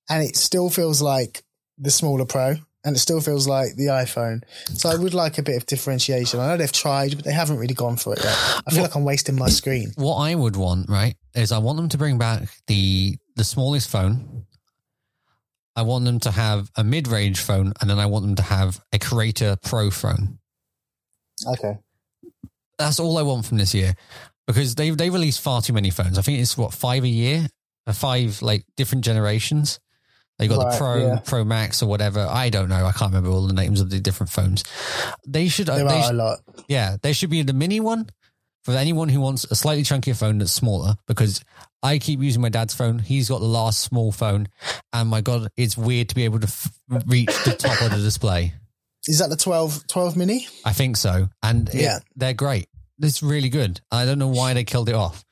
[0.09, 1.43] and it still feels like
[1.79, 4.43] the smaller Pro, and it still feels like the iPhone.
[4.75, 6.41] So I would like a bit of differentiation.
[6.41, 8.37] I know they've tried, but they haven't really gone for it yet.
[8.67, 9.93] I feel like I'm wasting my screen.
[9.97, 13.89] What I would want, right, is I want them to bring back the the smallest
[13.89, 14.45] phone.
[15.75, 18.43] I want them to have a mid range phone, and then I want them to
[18.43, 20.39] have a Creator Pro phone.
[21.47, 21.79] Okay.
[22.79, 23.95] That's all I want from this year,
[24.53, 26.19] because they they released far too many phones.
[26.19, 27.49] I think it's what five a year,
[27.87, 29.79] uh, five like different generations.
[30.39, 31.21] They got Right, the Pro, yeah.
[31.25, 32.27] Pro Max, or whatever.
[32.29, 32.87] I don't know.
[32.87, 34.65] I can't remember all the names of the different phones.
[35.27, 35.67] They should.
[35.67, 36.39] There they are sh- a lot.
[36.69, 38.09] yeah, there should be the mini one
[38.65, 41.45] for anyone who wants a slightly chunkier phone that's smaller because
[41.83, 42.99] I keep using my dad's phone.
[43.01, 44.49] He's got the last small phone.
[44.93, 46.71] And my God, it's weird to be able to f-
[47.07, 48.55] reach the top of the display.
[49.09, 50.47] Is that the 12, 12 mini?
[50.65, 51.29] I think so.
[51.43, 51.99] And it- Yeah.
[52.15, 52.69] they're great.
[53.03, 53.81] It's really good.
[53.91, 55.25] I don't know why they killed it off.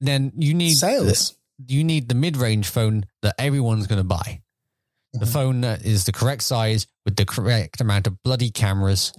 [0.00, 1.36] Then you need Sales.
[1.66, 4.40] you need the mid-range phone that everyone's going to buy.
[5.12, 5.32] The Mhm.
[5.32, 9.12] phone that is the correct size with the correct amount of bloody cameras.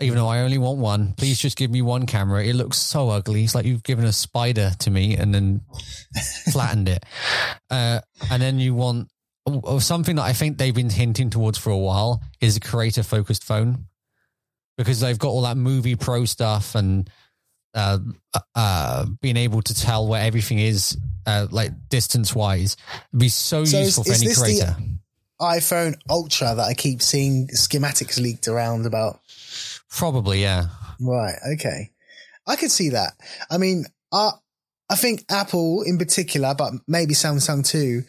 [0.00, 2.42] Even though I only want one, please just give me one camera.
[2.42, 3.44] It looks so ugly.
[3.44, 5.60] It's like you've given a spider to me and then
[6.52, 7.04] flattened it.
[7.70, 9.10] Uh, and then you want
[9.46, 13.02] oh, something that I think they've been hinting towards for a while is a creator
[13.02, 13.86] focused phone
[14.80, 17.10] because they've got all that movie pro stuff and
[17.74, 17.98] uh,
[18.54, 22.78] uh, being able to tell where everything is, uh, like distance wise,
[23.14, 24.76] be so, So is- useful for is any this the- creator.
[25.38, 29.20] iPhone Ultra that I keep seeing schematics leaked around about.
[29.90, 30.68] Probably, yeah.
[30.98, 31.36] Right.
[31.54, 31.90] Okay.
[32.46, 33.12] I could see that.
[33.50, 34.30] I mean, I,
[34.88, 38.04] I think Apple in particular, but maybe Samsung too,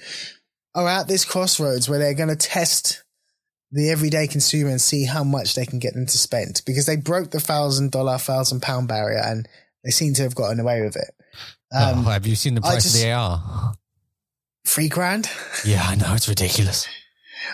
[0.73, 3.03] are at this crossroads where they're going to test
[3.71, 6.95] the everyday consumer and see how much they can get them to spend because they
[6.97, 9.47] broke the thousand dollar, thousand pound barrier and
[9.83, 11.13] they seem to have gotten away with it.
[11.73, 13.73] Um, oh, have you seen the price just- of the AR?
[14.67, 15.29] Three grand.
[15.65, 16.13] Yeah, I know.
[16.13, 16.87] It's ridiculous.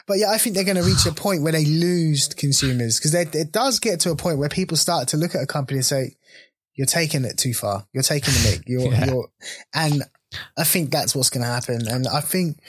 [0.07, 3.13] But yeah, I think they're going to reach a point where they lose consumers because
[3.13, 5.86] it does get to a point where people start to look at a company and
[5.86, 6.18] say,
[6.76, 7.88] "You're taking it too far.
[7.93, 8.63] You're taking the mick.
[8.68, 9.05] You're, Yeah.
[9.05, 9.30] you're,"
[9.74, 10.03] and
[10.57, 11.88] I think that's what's going to happen.
[11.88, 12.59] And I think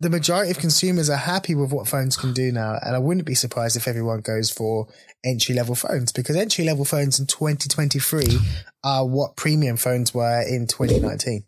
[0.00, 3.26] the majority of consumers are happy with what phones can do now, and I wouldn't
[3.26, 4.88] be surprised if everyone goes for
[5.24, 8.38] entry level phones because entry level phones in 2023
[8.82, 11.44] are what premium phones were in 2019,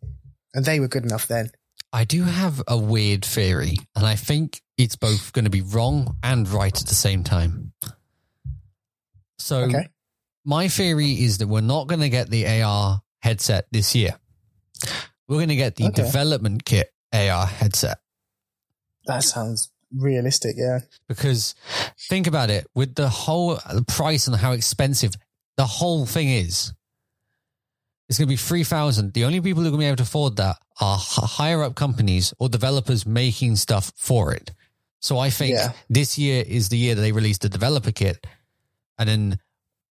[0.55, 1.51] and they were good enough then.
[1.95, 6.17] I do have a weird theory, and I think it's both going to be wrong
[6.23, 7.73] and right at the same time.
[9.39, 9.89] So, Okay.
[10.45, 14.19] my theory is that we're not going to get the AR headset this year.
[15.27, 16.03] We're going to get the Okay.
[16.03, 17.99] development kit AR headset.
[19.07, 20.55] That sounds realistic.
[20.57, 20.81] Yeah.
[21.09, 21.55] because
[22.09, 25.13] think about it with the whole the price and how expensive
[25.59, 26.73] the whole thing is
[28.09, 30.03] it's going to be 3000 the only people who are going to be able to
[30.03, 34.51] afford that are higher up companies or developers making stuff for it
[35.01, 35.73] so i think Yeah.
[35.91, 38.27] this year is the year that they release the developer kit
[38.99, 39.39] and then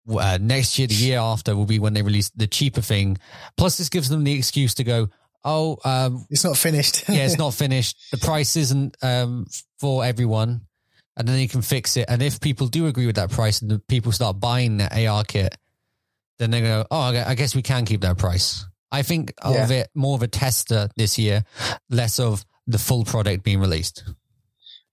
[0.09, 3.17] uh, next year the year after will be when they release the cheaper thing
[3.55, 5.09] plus this gives them the excuse to go
[5.43, 7.05] oh um, It's not finished.
[7.09, 7.97] yeah, it's not finished.
[8.11, 9.47] The price isn't um,
[9.79, 10.61] for everyone,
[11.17, 12.05] and then you can fix it.
[12.07, 15.23] And if people do agree with that price, and the people start buying that AR
[15.23, 15.55] kit,
[16.39, 19.89] then they go, "Oh, I guess we can keep that price." I think of it
[19.95, 21.45] more of a tester this year,
[21.89, 24.03] less of the full product being released.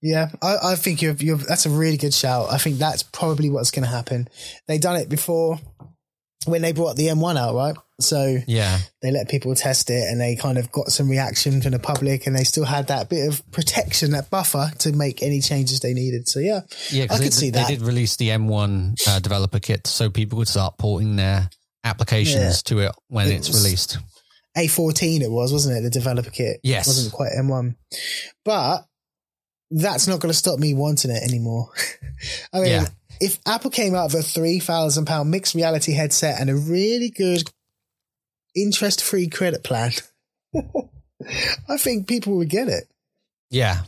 [0.01, 2.47] Yeah, I, I think you've, you're, that's a really good shout.
[2.51, 4.29] I think that's probably what's going to happen.
[4.67, 5.59] They've done it before.
[6.45, 7.75] When they brought the M1 out, right?
[7.99, 8.79] So Yeah.
[9.01, 12.25] they let people test it and they kind of got some reaction from the public
[12.27, 15.93] and they still had that bit of protection, that buffer to make any changes they
[15.93, 16.29] needed.
[16.29, 16.61] So yeah,
[16.91, 17.67] Yeah, I could they, see that.
[17.67, 21.49] they did release the M1 uh, developer kit so people could start porting their
[21.83, 23.97] applications to it when It it's released.
[24.57, 25.81] A14 it was, wasn't it?
[25.81, 26.59] The developer kit.
[26.63, 26.87] Yes.
[26.87, 27.75] It wasn't quite M1.
[28.45, 28.85] But
[29.71, 31.69] that's not going to stop me wanting it anymore.
[32.53, 32.87] I mean, Yeah.
[33.19, 37.49] If Apple came out with a £3,000 mixed reality headset and a really good
[38.55, 39.91] interest free credit plan,
[41.67, 42.85] I think people would get it.
[43.49, 43.81] Yeah.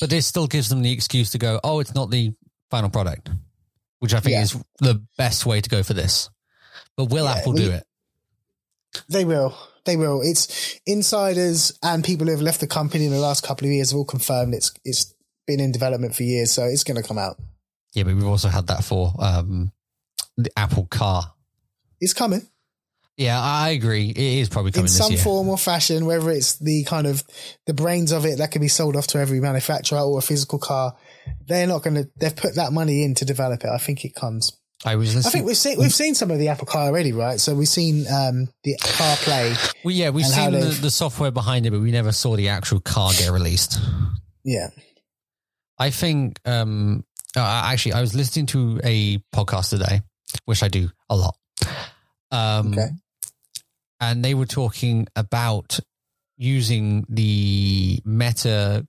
[0.00, 2.32] But this still gives them the excuse to go, oh, it's not the
[2.70, 3.30] final product,
[4.00, 4.42] which I think Yeah.
[4.42, 6.30] is the best way to go for this.
[6.96, 7.86] But will Yeah, Apple we- do it?
[9.08, 9.56] They will.
[9.84, 10.22] They will.
[10.22, 13.90] It's insiders and people who have left the company in the last couple of years
[13.90, 15.12] have all confirmed it's it's
[15.46, 17.36] been in development for years, so it's going to come out.
[17.94, 19.72] Yeah, but we've also had that for um,
[20.36, 21.32] the Apple car.
[22.00, 22.42] It's coming.
[23.16, 24.10] Yeah, I agree.
[24.10, 25.20] It is probably coming in some year.
[25.20, 27.22] form or fashion, whether it's the kind of
[27.66, 30.58] the brains of it that can be sold off to every manufacturer or a physical
[30.58, 30.96] car,
[31.46, 32.10] they're not going to.
[32.18, 33.70] They've put that money in to develop it.
[33.70, 34.56] I think it comes.
[34.84, 37.40] I was I think we've seen we've seen some of the Apple Car already, right?
[37.40, 39.74] So we've seen um, the CarPlay.
[39.84, 42.80] well, yeah, we've seen the, the software behind it, but we never saw the actual
[42.80, 43.78] car get released.
[44.44, 44.68] Yeah,
[45.78, 47.04] I think, um,
[47.42, 50.02] uh, actually, I was listening to a podcast today,
[50.44, 51.36] which I do a lot.
[52.30, 52.88] Um, Okay.
[54.00, 55.78] And they were talking about
[56.36, 58.86] using the Meta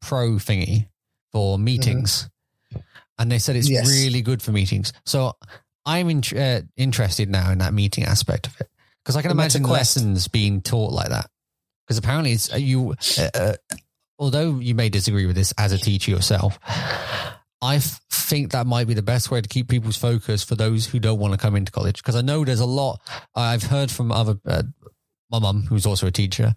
[0.00, 0.88] Pro thingy
[1.30, 2.28] for meetings.
[3.18, 3.88] And they said it's Yes.
[3.88, 4.92] really good for meetings.
[5.04, 5.36] So
[5.86, 8.68] I'm in, uh, interested now in that meeting aspect of it.
[9.04, 11.28] Because I can The imagine lessons being taught like that.
[11.86, 12.94] Because apparently, it's uh, you.
[13.18, 13.54] Uh, uh,
[14.18, 16.58] although you may disagree with this as a teacher yourself,
[17.62, 20.84] I f- think that might be the best way to keep people's focus for those
[20.86, 21.96] who don't want to come into college.
[22.02, 23.00] Because I know there's a lot
[23.34, 24.64] I've heard from other uh,
[25.30, 26.54] my mum, who's also a teacher.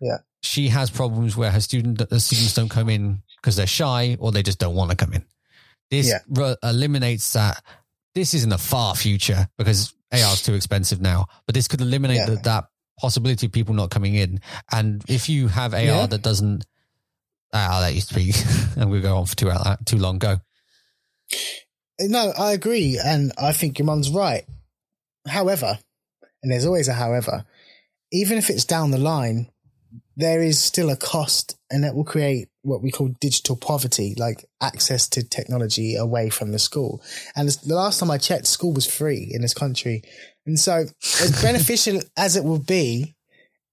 [0.00, 0.18] Yeah.
[0.42, 4.44] she has problems where her student students don't come in because they're shy or they
[4.44, 5.24] just don't want to come in.
[5.90, 6.18] This Yeah.
[6.28, 7.64] re- eliminates that.
[8.14, 11.80] This is in the far future because AR is too expensive now, but this could
[11.80, 12.26] eliminate Yeah.
[12.26, 12.64] the, that
[13.00, 14.40] possibility of people not coming in.
[14.70, 16.06] And if you have AR Yeah.
[16.06, 16.64] that doesn't,
[17.52, 18.36] I'll let you speak.
[18.76, 20.18] and we'll go on for too, uh, too long.
[20.18, 20.40] Go.
[22.00, 24.44] no, I agree, and I think your mum's right.
[25.26, 25.78] However,
[26.42, 27.44] and there's always a however,
[28.12, 29.50] even if it's down the line,
[30.16, 34.44] there is still a cost, and that will create what we call digital poverty, like
[34.60, 37.02] access to technology away from the school.
[37.36, 40.02] And the last time I checked, school was free in this country.
[40.44, 40.86] And so,
[41.20, 43.14] as beneficial as it will be,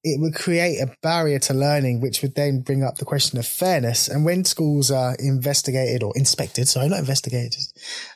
[0.07, 3.47] it would create a barrier to learning, which would then bring up the question of
[3.47, 4.07] fairness.
[4.07, 7.63] And when schools are investigated or inspected, sorry, not investigated,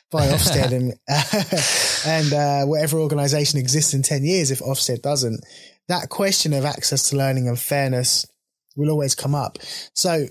[0.08, 0.94] by Ofsted and,
[2.06, 5.44] and uh, whatever organization exists in 10 years, if Ofsted doesn't,
[5.88, 8.24] that question of access to learning and fairness
[8.76, 9.58] will always come up.
[9.92, 10.28] So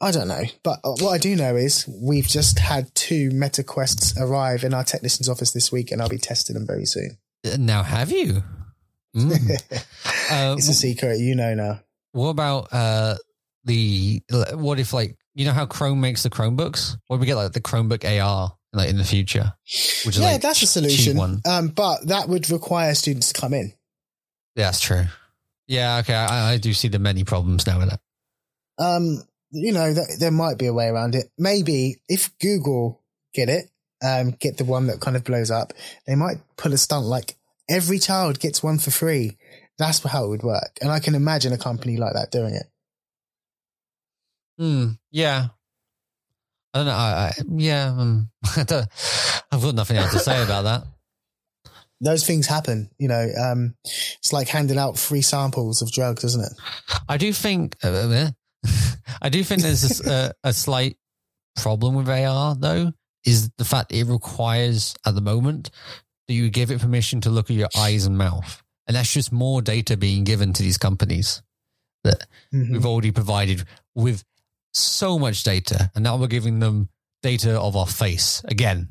[0.00, 3.64] I don't know, but uh, what I do know is we've just had two Meta
[3.64, 7.18] Quests arrive in our technician's office this week, and I'll be testing them very soon.
[7.58, 8.44] Now, have you?
[9.16, 9.84] Mm.
[10.32, 11.80] Uh, It's a secret, you know now.
[12.12, 13.16] What about uh
[13.64, 14.22] the
[14.54, 16.96] what if like you know how Chrome makes the Chromebooks?
[17.08, 19.52] What if we get like the Chromebook AR like in the future?
[20.04, 21.16] Which is Yeah, like that's a solution.
[21.16, 21.40] one.
[21.44, 23.72] Um, but that would require students to come in.
[24.54, 25.04] Yeah, that's true.
[25.66, 26.14] Yeah, okay.
[26.14, 28.00] I, I do see the many problems now with that.
[28.78, 31.26] Um, you know, th- there might be a way around it.
[31.38, 33.02] Maybe if Google
[33.34, 33.68] get it,
[34.04, 35.72] um, get the one that kind of blows up,
[36.06, 37.36] they might pull a stunt like
[37.70, 39.38] every child gets one for free.
[39.78, 40.76] That's how it would work.
[40.82, 42.66] And I can imagine a company like that doing it.
[44.58, 44.88] Hmm.
[45.10, 45.46] Yeah.
[46.74, 46.92] I don't know.
[46.92, 47.86] I, I yeah.
[47.86, 48.88] Um, I don't,
[49.50, 50.84] I've got nothing else to say about that.
[52.02, 53.28] Those things happen, you know.
[53.38, 56.52] Um, it's like handing out free samples of drugs, isn't it?
[57.08, 57.76] I do think.
[57.84, 58.30] Uh, uh,
[59.22, 60.96] I do think there's a, a slight
[61.56, 62.92] problem with AR though.
[63.26, 65.70] Is the fact it requires at the moment
[66.30, 69.32] that you give it permission to look at your eyes and mouth, and that's just
[69.32, 71.42] more data being given to these companies
[72.04, 72.70] that Mhm.
[72.72, 73.64] we've already provided
[73.96, 74.22] with
[74.72, 76.88] so much data, and now we're giving them
[77.20, 78.90] data of our face again.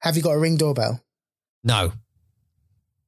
[0.00, 1.04] Have you got a ring doorbell?
[1.62, 1.92] No,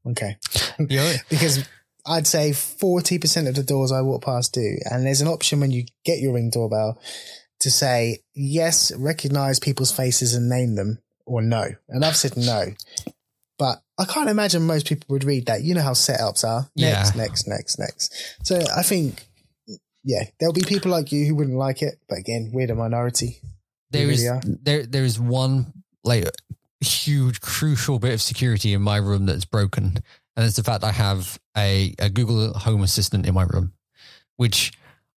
[0.07, 0.37] Okay.
[0.79, 1.67] because
[2.07, 4.77] I'd say 40% of the doors I walk past do.
[4.85, 6.99] And there's an option when you get your ring doorbell
[7.61, 10.99] to say, yes, recognize people's faces and name them
[11.29, 11.65] or no.
[11.89, 12.67] And I've said no.
[13.59, 15.63] But I can't imagine most people would read that.
[15.63, 16.69] You know how setups are.
[16.77, 17.23] Next, Yeah.
[17.23, 18.15] next, next, next.
[18.45, 19.27] So I think,
[20.05, 21.99] yeah, there'll be people like you who wouldn't like it.
[22.09, 23.41] But again, we're the minority.
[23.91, 24.41] there really is are.
[24.45, 25.73] there there is one
[26.05, 26.25] like
[26.81, 29.99] huge, crucial bit of security in my room that's broken,
[30.37, 33.73] and it's the fact I have a, a Google Home Assistant in my room,
[34.37, 34.73] which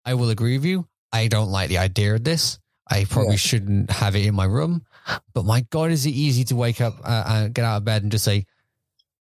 [0.07, 0.87] I will agree with you.
[1.13, 2.59] I don't like the idea of this.
[2.91, 3.37] I probably Yeah.
[3.49, 4.87] shouldn't have it in my room,
[5.35, 8.03] but my God, is it easy to wake up, uh, uh, get out of bed,
[8.03, 8.47] and just say,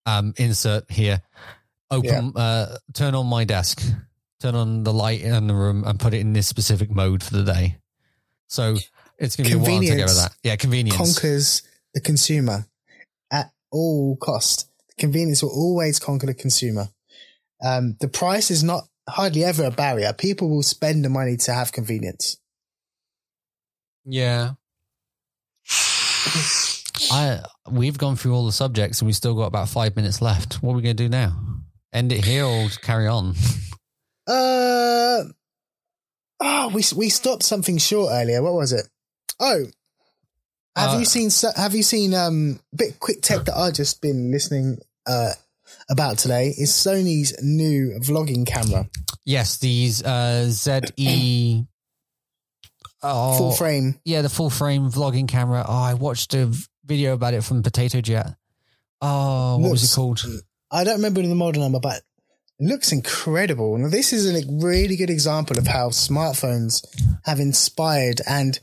[0.06, 1.22] um, "Insert here,
[1.92, 3.82] open, uh, turn on my desk,
[4.40, 7.34] turn on the light in the room, and put it in this specific mode for
[7.34, 7.78] the day."
[8.48, 8.78] So
[9.18, 10.36] it's going to be a while to get with that.
[10.44, 10.98] Yeah, convenience.
[10.98, 11.62] Conquers
[11.94, 12.66] the consumer
[13.32, 14.70] at all cost.
[14.98, 16.90] Convenience will always conquer the consumer.
[17.64, 20.14] Um, the price is not hardly ever a barrier.
[20.14, 22.38] People will spend the money to have convenience.
[24.06, 24.52] Yeah.
[27.12, 30.56] I we've gone through all the subjects and we've still got about five minutes left.
[30.64, 31.34] What are we going to do now?
[31.94, 33.36] End it here or carry on?
[34.28, 35.24] Uh,
[36.40, 38.42] oh, we we stopped something short earlier.
[38.42, 38.88] What was it?
[39.40, 39.66] Oh,
[40.76, 41.30] have Uh, you seen?
[41.56, 42.14] Have you seen?
[42.14, 45.34] Um, bit quick tech that I've just been listening uh
[45.90, 48.88] about today is Sony's new vlogging camera,
[49.26, 51.66] Yes, these uh, ZE.
[53.08, 53.99] Oh, full frame.
[54.03, 55.64] Yeah, the full frame vlogging camera.
[55.68, 56.51] Oh, I watched a
[56.84, 58.36] video about it from Potato Jet.
[59.01, 60.26] Oh, what was it called?
[60.72, 62.01] I don't remember the model number, but
[62.60, 63.78] it looks incredible.
[63.78, 66.84] Now, this is a really good example of how smartphones
[67.26, 68.60] have inspired and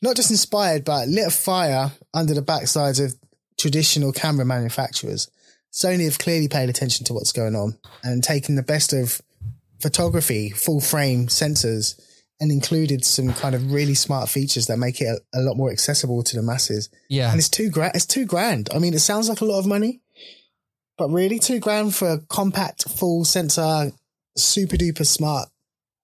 [0.00, 3.14] not just inspired, but lit a fire under the backsides of
[3.58, 5.30] traditional camera manufacturers.
[5.72, 9.20] Sony have clearly paid attention to what's going on and taken the best of
[9.80, 12.00] photography, full frame sensors,
[12.44, 15.70] and included some kind of really smart features that make it a, a lot more
[15.70, 16.90] accessible to the masses.
[17.08, 17.92] Yeah, And it's two grand.
[17.94, 18.68] It's two grand.
[18.74, 20.02] I mean, it sounds like a lot of money,
[20.98, 23.92] but really, two grand for a compact, full sensor,
[24.36, 25.48] super duper smart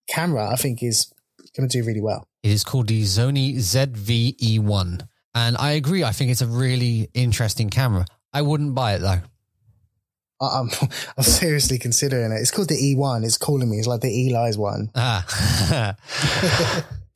[0.09, 1.13] camera, I think is
[1.55, 2.27] going to do really well.
[2.43, 5.07] It is called the Sony ZVE1.
[5.35, 6.03] And I agree.
[6.03, 8.07] I think it's a really interesting camera.
[8.33, 9.21] I wouldn't buy it though.
[10.41, 10.71] I'm,
[11.17, 12.37] I'm seriously considering it.
[12.37, 13.25] It's called the E1.
[13.25, 13.79] It's calling me.
[13.79, 14.91] It's like the Eli's one.
[14.95, 15.25] Ah.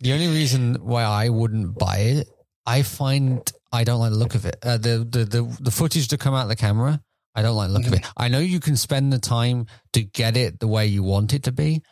[0.00, 2.28] the only reason why I wouldn't buy it,
[2.66, 4.56] I find I don't like the look of it.
[4.62, 7.00] Uh, the, the the the footage to come out of the camera,
[7.34, 8.04] I don't like the look of it.
[8.16, 11.44] I know you can spend the time to get it the way you want it
[11.44, 11.82] to be,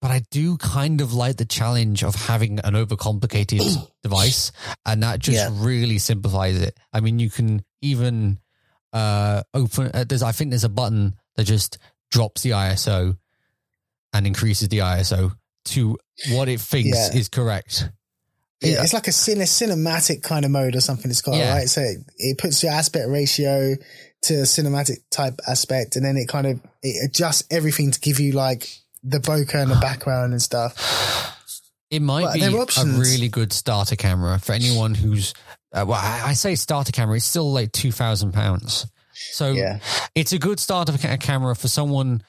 [0.00, 4.52] but I do kind of like the challenge of having an overcomplicated device,
[4.86, 5.50] and that just Yeah.
[5.52, 6.78] really simplifies it.
[6.92, 8.38] I mean, you can even
[8.92, 9.90] uh open.
[9.94, 11.78] Uh, there's I think there's a button that just
[12.10, 13.16] drops the ISO
[14.12, 15.32] and increases the ISO
[15.66, 15.98] to
[16.32, 17.18] what it thinks Yeah.
[17.18, 17.88] is correct.
[18.60, 18.82] Yeah, Yeah.
[18.82, 21.10] it's like a, cin- a cinematic kind of mode or something.
[21.10, 21.54] It's got Yeah.
[21.54, 21.68] right.
[21.68, 23.74] So it, it puts your aspect ratio
[24.22, 28.20] to a cinematic type aspect, and then it kind of it adjusts everything to give
[28.20, 28.68] you like
[29.02, 30.76] the bokeh and the background and stuff.
[31.90, 35.34] It might But be a really good starter camera for anyone who's.
[35.72, 37.16] Uh, well, I, I say starter camera.
[37.16, 38.86] It's still like two thousand pounds.
[39.14, 39.78] So Yeah.
[40.14, 42.22] it's a good starter ca- camera for someone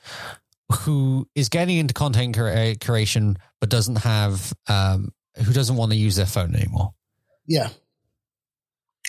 [0.81, 5.11] who is getting into content crea- creation but doesn't have um,
[5.45, 6.93] who doesn't want to use their phone anymore.
[7.47, 7.69] Yeah.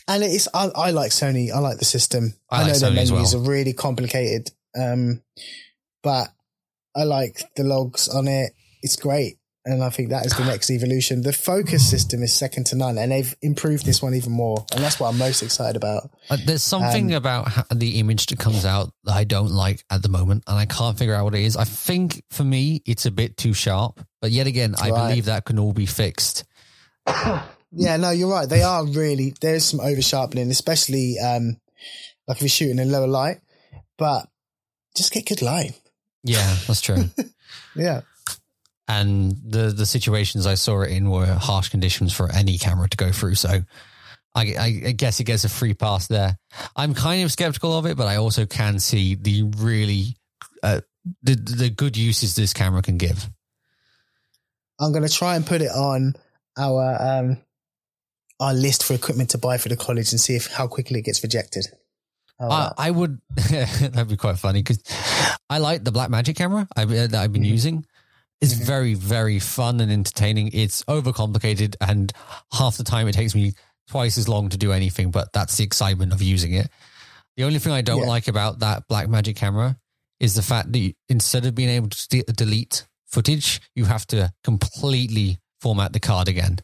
[0.08, 1.50] And it's I, I like Sony.
[1.52, 2.34] I like the system.
[2.50, 3.44] I I, know like their Sony as menus well.
[3.44, 5.22] are really complicated, um,
[6.02, 6.28] but
[6.94, 8.52] I like the logs on it.
[8.82, 11.22] It's great, and I think that is the next evolution.
[11.22, 14.82] The focus system is second to none, and they've improved this one even more, and
[14.84, 16.10] that's what I'm most excited about.
[16.30, 20.02] Uh, there's something Um, about the image that comes out that I don't like at
[20.02, 21.56] the moment, and I can't figure out what it is.
[21.56, 25.08] I think for me, it's a bit too sharp, but yet again, I Right.
[25.08, 26.44] believe that can all be fixed.
[27.76, 28.48] Yeah, no, you're right.
[28.48, 31.56] They are really there's some over sharpening, especially um,
[32.28, 33.40] like if you're shooting in lower light,
[33.98, 34.28] but
[34.96, 35.72] just get good light.
[36.22, 37.10] Yeah, that's true.
[37.76, 38.02] Yeah.
[38.86, 42.96] And the the situations I saw it in were harsh conditions for any camera to
[42.96, 43.36] go through.
[43.36, 43.48] So
[44.34, 46.36] I, I, I guess it gets a free pass there.
[46.76, 50.16] I'm kind of skeptical of it, but I also can see the really
[50.62, 50.80] uh,
[51.22, 53.30] the the good uses this camera can give.
[54.80, 56.14] I'm going to try and put it on
[56.58, 57.38] our um,
[58.40, 61.04] our list for equipment to buy for the college and see if how quickly it
[61.06, 61.66] gets rejected.
[62.40, 63.20] I, I would
[63.50, 64.82] that'd be quite funny because
[65.48, 67.48] I like the Blackmagic camera I, uh, that I've been Mhm.
[67.48, 67.86] using.
[68.40, 68.64] It's Mhm.
[68.66, 70.50] very very fun and entertaining.
[70.52, 72.12] It's overcomplicated, and
[72.52, 73.52] half the time it takes me
[73.88, 75.10] twice as long to do anything.
[75.10, 76.70] But that's the excitement of using it.
[77.36, 78.08] The only thing I don't Yeah.
[78.08, 79.78] like about that Blackmagic camera
[80.20, 84.06] is the fact that you, instead of being able to de- delete footage, you have
[84.08, 86.60] to completely format the card again.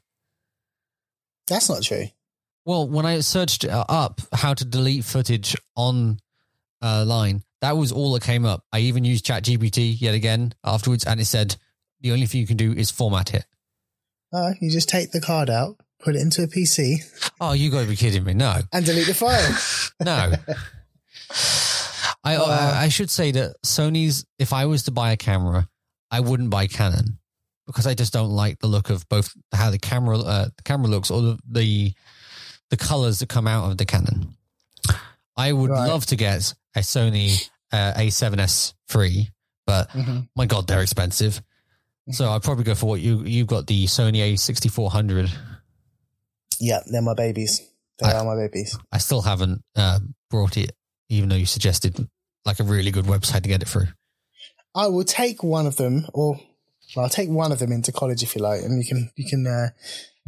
[1.46, 2.08] That's not true.
[2.64, 6.20] Well, when I searched up how to delete footage on
[6.82, 8.64] uh, line, that was all that came up.
[8.72, 11.56] I even used ChatGPT yet again afterwards, and it said
[12.00, 13.46] the only thing you can do is format it.
[14.32, 16.98] Uh, you just take the card out put it into a PC,
[17.40, 18.34] Oh, you got to be kidding me!
[18.34, 19.56] No, and delete the file.
[20.04, 20.32] no.
[22.22, 24.26] I, I I should say that Sony's.
[24.38, 25.68] If I was to buy a camera,
[26.10, 27.18] I wouldn't buy Canon
[27.66, 30.88] because I just don't like the look of both how the camera uh, the camera
[30.88, 31.92] looks or the, the
[32.70, 34.36] the colors that come out of the Canon.
[35.36, 35.86] I would Right.
[35.88, 39.30] love to get a Sony uh, A7S three,
[39.66, 40.28] but Mhm.
[40.36, 41.40] my god, they're expensive.
[42.10, 45.30] So I'd probably go for what you you've got the Sony A6400.
[46.58, 47.60] Yeah, they're my babies.
[47.98, 48.76] They I- are my babies.
[48.90, 50.00] I still haven't uh,
[50.30, 50.72] brought it,
[51.08, 52.08] even though you suggested
[52.44, 53.88] like a really good website to get it through.
[54.74, 56.40] I will take one of them, or
[56.96, 59.28] well, I'll take one of them into college if you like, and you can you
[59.28, 59.68] can uh,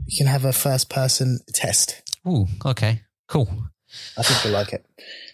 [0.06, 2.02] you can have a first person test.
[2.26, 3.48] Ooh, okay, cool.
[4.16, 4.84] I think you'll like it,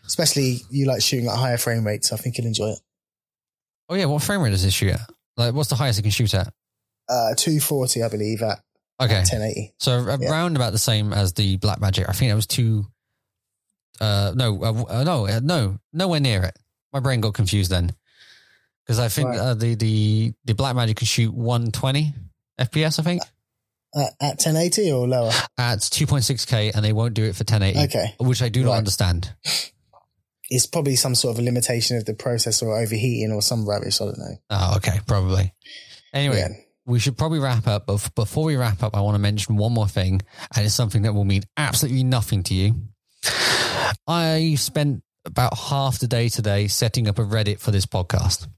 [0.07, 2.13] especially you like shooting at higher frame rates.
[2.13, 2.79] I think you'll enjoy it.
[3.89, 5.01] Oh yeah, what frame rate does this shoot at?
[5.37, 6.49] Like, what's the highest it can shoot at?
[7.09, 8.61] Uh, 240, I believe, at
[9.01, 9.75] Okay, 1080.
[9.79, 10.31] so Yeah.
[10.31, 12.09] around about the same as the Blackmagic.
[12.09, 12.87] I think it was two.
[14.01, 16.57] Uh, no, uh, uh, no, uh, no, nowhere near it.
[16.93, 17.93] My brain got confused then
[18.85, 19.39] because I think Right.
[19.39, 22.15] uh, the the the Blackmagic can shoot 120
[22.59, 22.99] FPS.
[22.99, 23.23] I think
[23.95, 25.33] Uh, at 1080 or lower?
[25.57, 28.15] at 2.6k, and they won't do it for 1080, Okay.
[28.21, 29.35] which I do not understand.
[30.51, 34.01] It's probably some sort of a limitation of the processor or overheating or some rubbish.
[34.01, 34.37] I don't know.
[34.51, 35.53] Oh, okay, probably.
[36.15, 36.49] Anyway, Yeah.
[36.87, 37.87] we should probably wrap up.
[37.87, 40.23] But before we wrap up, I want to mention one more thing,
[40.57, 42.75] and it's something that will mean absolutely nothing to you.
[44.07, 48.49] I spent about half the day today setting up a Reddit for this podcast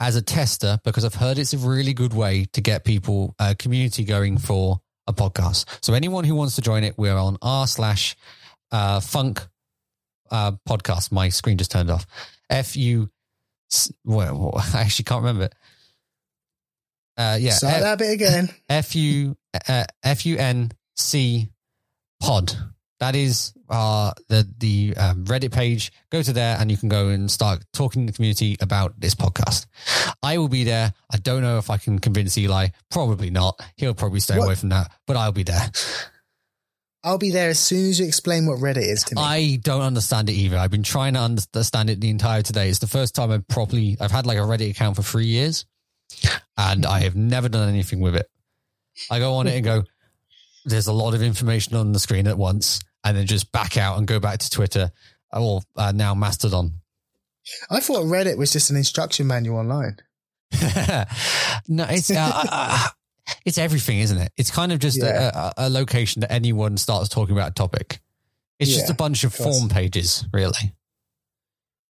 [0.00, 3.54] as a tester because I've heard it's a really good way to get people a
[3.54, 5.66] community going for a podcast.
[5.82, 8.16] So anyone who wants to join it, we're on r slash
[8.72, 9.46] uh, funk
[10.30, 11.12] uh, podcast.
[11.12, 12.06] My screen just turned off.
[12.50, 13.10] F U.
[14.04, 15.54] Well, I actually can't remember it.
[17.16, 18.48] Uh, yeah, Start F- that bit again.
[18.68, 19.36] F U
[19.68, 21.48] uh, F U N C
[22.20, 22.56] pod.
[23.00, 25.92] That is uh, the the um, Reddit page.
[26.10, 29.14] Go to there and you can go and start talking to the community about this
[29.14, 29.66] podcast.
[30.22, 30.92] I will be there.
[31.12, 32.68] I don't know if I can convince Eli.
[32.90, 33.60] Probably not.
[33.76, 34.44] He'll probably stay What?
[34.46, 34.90] away from that.
[35.06, 35.70] But I'll be there.
[37.02, 39.20] I'll be there as soon as you explain what Reddit is to me.
[39.22, 40.56] I don't understand it either.
[40.56, 42.70] I've been trying to understand it the entire today.
[42.70, 45.66] It's the first time I've properly I've had like a Reddit account for three years,
[46.56, 48.30] and I have never done anything with it.
[49.10, 49.82] I go on it and go,
[50.64, 53.98] "There's a lot of information on the screen at once," and then just back out
[53.98, 54.90] and go back to Twitter
[55.32, 56.72] or uh, now Mastodon.
[57.70, 59.98] I thought Reddit was just an instruction manual online.
[61.68, 62.88] no, it's uh, uh,
[63.44, 64.32] it's everything, isn't it?
[64.36, 65.30] It's kind of just Yeah.
[65.56, 68.00] a, a, a location that anyone starts talking about a topic.
[68.58, 70.72] It's just a bunch of of form pages, really.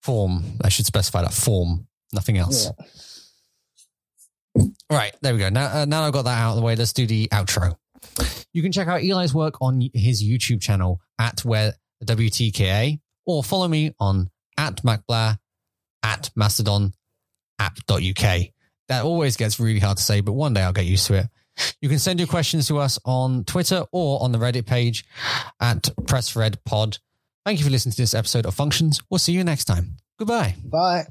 [0.01, 0.43] Form.
[0.63, 2.71] I should specify that form, nothing else.
[4.89, 5.49] Right, there we go.
[5.49, 6.75] Now, uh, now I've got that out of the way.
[6.75, 7.75] Let's do the outro.
[8.53, 13.67] You can check out Eli's work on his YouTube channel at where WTKA, or follow
[13.67, 15.37] me on at MacBlair
[16.03, 16.93] at Mastodon
[17.59, 18.39] app.uk.
[18.89, 21.27] That always gets really hard to say, but one day I'll get used to it.
[21.81, 25.05] You can send your questions to us on Twitter or on the Reddit page
[25.61, 26.99] at PressRedPod.
[27.45, 29.01] Thank you for listening to this episode of Functions.
[29.09, 29.97] We'll see you next time.
[30.17, 30.55] Goodbye.
[30.63, 31.05] Bye.